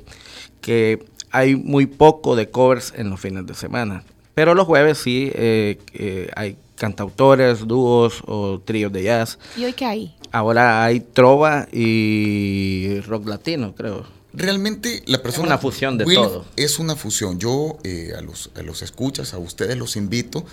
que 0.61 1.05
hay 1.31 1.55
muy 1.55 1.85
poco 1.85 2.35
de 2.35 2.49
covers 2.49 2.93
en 2.95 3.09
los 3.09 3.19
fines 3.19 3.45
de 3.45 3.53
semana. 3.53 4.03
Pero 4.33 4.53
los 4.53 4.65
jueves 4.65 4.97
sí 4.97 5.31
eh, 5.33 5.79
eh, 5.93 6.29
hay 6.35 6.57
cantautores, 6.75 7.67
dúos 7.67 8.21
o 8.25 8.59
tríos 8.63 8.91
de 8.93 9.03
jazz. 9.03 9.39
¿Y 9.57 9.65
hoy 9.65 9.73
qué 9.73 9.85
hay? 9.85 10.15
Ahora 10.31 10.83
hay 10.83 10.99
trova 10.99 11.67
y 11.71 12.99
rock 13.01 13.27
latino, 13.27 13.73
creo. 13.75 14.05
Realmente 14.33 15.01
la 15.07 15.23
persona... 15.23 15.47
una 15.47 15.57
fusión 15.57 15.97
de 15.97 16.05
Will 16.05 16.17
todo. 16.17 16.45
Es 16.55 16.77
una 16.77 16.95
fusión. 16.95 17.39
Yo 17.39 17.79
eh, 17.83 18.13
a, 18.15 18.21
los, 18.21 18.51
a 18.55 18.61
los 18.61 18.83
escuchas, 18.83 19.33
a 19.33 19.39
ustedes 19.39 19.75
los 19.77 19.95
invito 19.95 20.45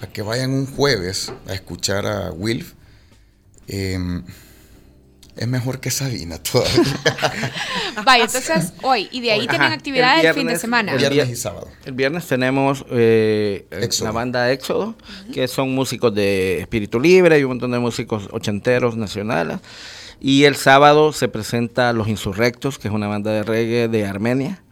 a 0.00 0.06
que 0.08 0.22
vayan 0.22 0.50
un 0.50 0.66
jueves 0.66 1.32
a 1.46 1.54
escuchar 1.54 2.06
a 2.06 2.32
Wilf. 2.32 2.72
Em, 3.68 4.24
es 5.40 5.48
mejor 5.48 5.80
que 5.80 5.90
Sabina 5.90 6.38
todavía. 6.42 6.82
Vaya, 8.04 8.24
entonces 8.24 8.72
hoy, 8.82 9.08
y 9.10 9.20
de 9.20 9.32
ahí 9.32 9.40
Hoy, 9.40 9.46
tienen 9.48 9.66
ajá, 9.68 9.74
actividades 9.74 10.20
el 10.22 10.26
el 10.28 10.34
fin 10.34 10.46
de 10.46 10.56
semana. 10.58 10.92
el 10.92 10.98
Viernes 10.98 11.28
vier- 11.28 11.32
y 11.32 11.36
sábado. 11.36 11.68
El 11.84 11.92
viernes 11.94 12.26
tenemos 12.26 12.84
eh, 12.90 13.66
la 14.02 14.10
banda 14.12 14.52
Éxodo, 14.52 14.94
que 15.32 15.48
son 15.48 15.74
músicos 15.74 16.14
de 16.14 16.60
Espíritu 16.60 17.00
Libre 17.00 17.38
y 17.38 17.42
un 17.44 17.48
montón 17.50 17.70
de 17.72 17.78
músicos 17.78 18.28
ochenteros 18.30 18.96
nacionales. 18.96 19.58
Y 20.20 20.44
el 20.44 20.54
sábado 20.56 21.12
se 21.14 21.28
presenta 21.28 21.92
Los 21.94 22.06
Insurrectos, 22.08 22.78
que 22.78 22.88
es 22.88 22.94
una 22.94 23.08
banda 23.08 23.32
de 23.32 23.42
reggae 23.42 23.88
de 23.88 24.04
Armenia. 24.06 24.62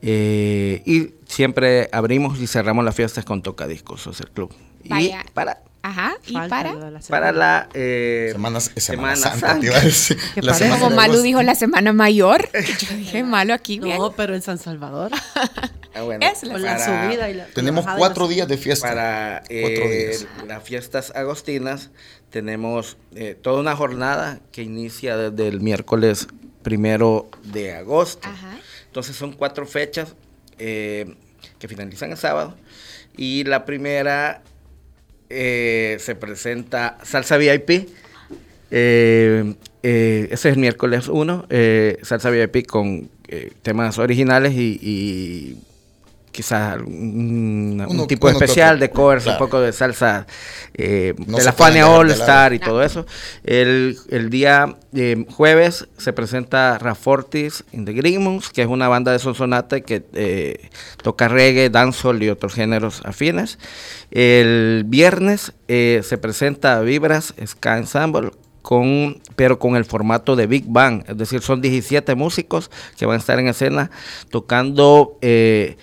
Eh, 0.00 0.82
y 0.86 1.10
siempre 1.26 1.88
abrimos 1.92 2.38
y 2.40 2.46
cerramos 2.46 2.84
las 2.84 2.94
fiestas 2.94 3.24
con 3.24 3.42
tocadiscos, 3.42 4.06
o 4.06 4.12
sea, 4.14 4.24
el 4.26 4.32
club. 4.32 4.54
Vaya. 4.84 5.22
Y 5.26 5.30
para, 5.32 5.60
Ajá, 5.88 6.16
y 6.26 6.32
Falta 6.34 6.48
para... 6.56 6.74
la 6.74 6.80
para 6.90 7.00
semana. 7.00 7.32
la 7.32 7.68
eh, 7.72 8.28
Semana, 8.32 8.60
Semana, 8.60 8.80
Semana 8.80 9.16
Santa, 9.16 9.38
Santa. 9.38 9.60
te 9.60 9.66
iba 9.66 9.76
a 9.76 9.80
decir. 9.80 10.18
¿Qué 10.34 10.42
La 10.42 10.52
parece? 10.52 10.64
semana 10.64 10.82
Como 10.84 11.00
agosto. 11.00 11.22
dijo 11.22 11.42
la 11.42 11.54
semana 11.54 11.92
mayor. 11.94 12.48
Yo 12.80 12.96
dije 12.96 13.22
malo 13.24 13.54
aquí, 13.54 13.80
bien. 13.80 13.96
No, 13.96 14.12
pero 14.12 14.34
en 14.34 14.42
San 14.42 14.58
Salvador. 14.58 15.10
ah, 15.94 16.02
bueno, 16.02 16.26
Es 16.26 16.42
la 16.42 16.54
para- 16.54 17.08
subida 17.08 17.30
y 17.30 17.34
la. 17.34 17.46
Tenemos 17.46 17.86
cuatro 17.96 18.24
la- 18.24 18.30
días 18.34 18.48
de 18.48 18.58
fiesta. 18.58 18.86
Para 18.88 19.38
Cuatro 19.40 19.54
eh, 19.84 20.06
días. 20.08 20.26
las 20.46 20.62
fiestas 20.62 21.10
agostinas 21.16 21.90
tenemos 22.30 22.98
eh, 23.14 23.34
toda 23.40 23.60
una 23.60 23.74
jornada 23.74 24.40
que 24.52 24.62
inicia 24.62 25.16
desde 25.16 25.48
el 25.48 25.60
miércoles 25.62 26.28
primero 26.62 27.30
de 27.44 27.74
agosto. 27.74 28.28
Ajá. 28.28 28.58
Entonces 28.88 29.16
son 29.16 29.32
cuatro 29.32 29.64
fechas 29.66 30.14
eh, 30.58 31.14
que 31.58 31.66
finalizan 31.66 32.10
el 32.10 32.18
sábado. 32.18 32.54
Y 33.16 33.44
la 33.44 33.64
primera 33.64 34.42
eh, 35.30 35.96
se 36.00 36.14
presenta 36.14 36.98
Salsa 37.02 37.36
VIP. 37.36 37.88
Eh, 38.70 39.54
eh, 39.82 40.28
ese 40.30 40.50
es 40.50 40.56
miércoles 40.56 41.08
1. 41.08 41.46
Salsa 42.02 42.30
VIP 42.30 42.66
con 42.66 43.10
temas 43.62 43.98
originales 43.98 44.54
y 44.54 45.58
quizás 46.38 46.78
un, 46.86 48.06
tipo 48.06 48.28
especial 48.28 48.76
otro. 48.76 48.80
de 48.80 48.90
covers, 48.90 49.24
Claro. 49.24 49.38
un 49.40 49.44
poco 49.44 49.60
de 49.60 49.72
salsa 49.72 50.24
eh, 50.72 51.12
No 51.26 51.36
de 51.38 51.42
la 51.42 51.52
Fania 51.52 51.88
All. 51.88 52.12
Star 52.12 52.52
y 52.52 52.60
todo 52.60 52.80
eso. 52.84 53.06
El, 53.42 53.98
el 54.08 54.30
día 54.30 54.76
eh, 54.94 55.26
jueves 55.30 55.88
se 55.98 56.12
presenta 56.12 56.78
Rafortis 56.78 57.64
in 57.72 57.84
the 57.86 57.92
Grimmons, 57.92 58.50
que 58.50 58.62
es 58.62 58.68
una 58.68 58.86
banda 58.86 59.10
de 59.10 59.18
Sonsonate 59.18 59.82
que 59.82 60.04
eh, 60.12 60.70
toca 61.02 61.26
reggae, 61.26 61.70
dancehall 61.70 62.22
y 62.22 62.28
otros 62.28 62.54
géneros 62.54 63.02
afines. 63.04 63.58
El 64.12 64.84
viernes 64.86 65.54
eh, 65.66 66.02
se 66.04 66.18
presenta 66.18 66.80
Vibras 66.82 67.34
Ska 67.44 67.78
Ensemble. 67.78 68.30
Con, 68.60 69.22
pero 69.34 69.58
con 69.58 69.76
el 69.76 69.86
formato 69.86 70.36
de 70.36 70.46
Big 70.46 70.64
Bang, 70.66 71.02
es 71.08 71.16
decir, 71.16 71.40
son 71.40 71.62
17 71.62 72.14
músicos 72.16 72.70
que 72.98 73.06
van 73.06 73.14
a 73.14 73.18
estar 73.18 73.38
en 73.38 73.48
escena 73.48 73.90
tocando 74.30 75.16
eh, 75.22 75.78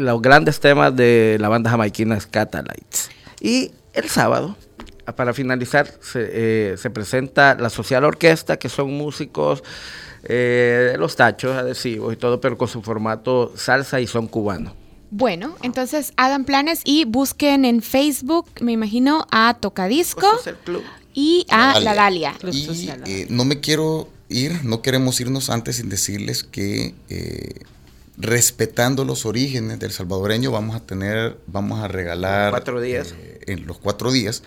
los 0.00 0.20
grandes 0.22 0.60
temas 0.60 0.94
de 0.96 1.36
la 1.40 1.48
banda 1.48 1.70
jamaiquina 1.70 2.18
Scatalites. 2.18 3.10
Y 3.40 3.72
el 3.92 4.08
sábado, 4.08 4.56
para 5.16 5.32
finalizar, 5.32 5.86
se, 6.00 6.28
eh, 6.32 6.76
se 6.76 6.90
presenta 6.90 7.54
la 7.54 7.70
Social 7.70 8.04
Orquesta, 8.04 8.58
que 8.58 8.68
son 8.68 8.92
músicos 8.92 9.62
eh, 10.24 10.90
de 10.92 10.98
los 10.98 11.16
tachos 11.16 11.56
adhesivos 11.56 12.12
y 12.12 12.16
todo, 12.16 12.40
pero 12.40 12.58
con 12.58 12.68
su 12.68 12.82
formato 12.82 13.52
salsa 13.56 14.00
y 14.00 14.06
son 14.06 14.26
cubano. 14.26 14.74
Bueno, 15.10 15.56
entonces 15.62 16.12
hagan 16.16 16.44
planes 16.44 16.82
y 16.84 17.04
busquen 17.04 17.64
en 17.64 17.82
Facebook, 17.82 18.46
me 18.60 18.72
imagino, 18.72 19.26
a 19.32 19.56
Tocadisco 19.58 20.28
club. 20.64 20.82
y 21.14 21.46
a 21.50 21.80
La 21.80 21.94
Dalia. 21.94 22.34
Club 22.38 22.54
Y 22.54 22.64
social, 22.64 23.02
eh, 23.06 23.26
no 23.28 23.44
me 23.44 23.60
quiero 23.60 24.08
ir, 24.28 24.64
no 24.64 24.82
queremos 24.82 25.20
irnos 25.20 25.50
antes 25.50 25.76
sin 25.76 25.88
decirles 25.88 26.44
que 26.44 26.94
eh, 27.08 27.54
respetando 28.16 29.04
los 29.04 29.24
orígenes 29.26 29.78
del 29.78 29.90
salvadoreño 29.92 30.50
vamos 30.50 30.76
a 30.76 30.80
tener, 30.86 31.38
vamos 31.46 31.80
a 31.82 31.88
regalar 31.88 32.50
Cuatro 32.50 32.80
días. 32.80 33.14
eh, 33.18 33.40
en 33.46 33.66
los 33.66 33.78
cuatro 33.78 34.12
días 34.12 34.42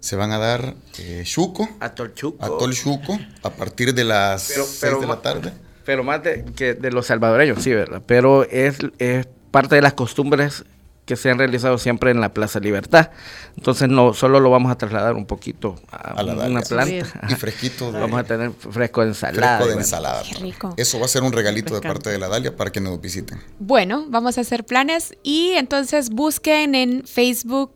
se 0.00 0.16
van 0.16 0.32
a 0.32 0.38
dar 0.38 0.74
eh, 0.98 1.22
chuco, 1.24 1.68
Atol 1.80 2.14
Chuco. 2.14 2.44
atol 2.44 2.74
chuco 2.74 3.18
a 3.42 3.50
partir 3.50 3.94
de 3.94 4.04
las 4.04 4.48
Pero- 4.48 4.64
6 4.64 4.78
pero 4.80 5.00
de 5.00 5.06
la 5.06 5.22
tarde. 5.22 5.52
Pero 5.84 6.02
más 6.04 6.22
de, 6.22 6.44
que 6.56 6.74
de 6.74 6.90
los 6.90 7.06
salvadoreños, 7.06 7.62
sí, 7.62 7.72
¿verdad? 7.72 8.02
Pero 8.06 8.42
es, 8.44 8.78
es 8.98 9.26
parte 9.52 9.76
de 9.76 9.82
las 9.82 9.94
costumbres 9.94 10.64
que 11.06 11.16
se 11.16 11.30
han 11.30 11.38
realizado 11.38 11.78
siempre 11.78 12.10
en 12.10 12.20
la 12.20 12.34
Plaza 12.34 12.60
Libertad. 12.60 13.10
Entonces 13.56 13.88
no 13.88 14.12
solo 14.12 14.40
lo 14.40 14.50
vamos 14.50 14.70
a 14.72 14.76
trasladar 14.76 15.14
un 15.14 15.24
poquito 15.24 15.76
a, 15.90 16.14
A 16.18 16.22
la 16.22 16.34
una 16.34 16.60
planta. 16.60 17.06
Y 17.28 17.34
fresquito 17.36 17.92
de, 17.92 18.00
Vamos 18.00 18.20
a 18.20 18.24
tener 18.24 18.50
fresco 18.50 19.02
de 19.02 19.08
ensalada. 19.08 19.38
fresco 19.38 19.64
de 19.64 19.74
bueno. 19.74 19.80
ensalada. 19.80 20.22
Qué 20.28 20.34
rico. 20.34 20.74
Eso 20.76 20.98
va 20.98 21.06
a 21.06 21.08
ser 21.08 21.22
un 21.22 21.32
regalito 21.32 21.74
de 21.74 21.80
parte 21.80 22.10
de 22.10 22.18
la 22.18 22.28
Dalia 22.28 22.54
para 22.56 22.70
que 22.70 22.80
nos 22.80 23.00
visiten. 23.00 23.40
Bueno, 23.60 24.04
vamos 24.08 24.36
a 24.36 24.40
hacer 24.40 24.66
planes 24.66 25.16
y 25.22 25.52
entonces 25.52 26.10
busquen 26.10 26.74
en 26.74 27.06
Facebook 27.06 27.72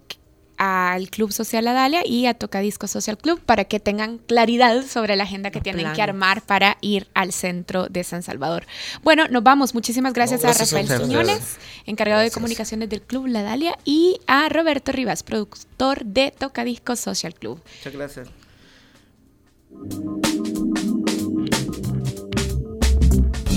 al 0.61 1.09
Club 1.09 1.33
Social 1.33 1.66
Adalia 1.66 2.07
y 2.07 2.27
a 2.27 2.35
Tocadisco 2.35 2.87
Social 2.87 3.16
Club 3.16 3.40
para 3.40 3.64
que 3.64 3.81
tengan 3.81 4.18
claridad 4.18 4.85
sobre 4.85 5.16
la 5.16 5.25
agenda 5.25 5.51
que 5.51 5.62
tienen 5.62 5.90
que 5.94 6.03
armar 6.03 6.42
para 6.42 6.77
ir 6.83 7.09
al 7.14 7.33
centro 7.33 7.87
de 7.87 8.05
San 8.05 8.23
Salvador. 8.23 8.66
Bueno, 9.03 9.27
nos 9.29 9.42
vamos. 9.42 9.75
Muchísimas 9.75 10.12
gracias, 10.12 10.44
a 10.44 10.53
Rafael 10.53 10.87
Quiñones, 10.87 11.57
encargado 11.87 12.20
de 12.20 12.31
comunicaciones 12.31 12.90
del 12.90 13.01
Club 13.01 13.27
La 13.29 13.42
Dalia, 13.42 13.79
y 13.87 14.20
a 14.27 14.51
Roberto 14.51 14.92
Rivas, 14.92 15.23
productor 15.23 16.05
de 16.05 16.31
Tocadisco 16.31 16.94
Social 16.94 17.35
Club. 17.35 17.59
Muchas 17.79 17.92
gracias. 17.94 18.29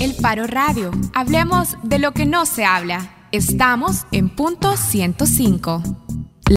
El 0.00 0.14
Paro 0.22 0.46
Radio. 0.46 0.90
Hablemos 1.12 1.76
de 1.82 1.98
lo 1.98 2.12
que 2.12 2.24
no 2.24 2.46
se 2.46 2.64
habla. 2.64 3.28
Estamos 3.30 4.06
en 4.10 4.30
punto 4.30 4.78
105. 4.78 6.03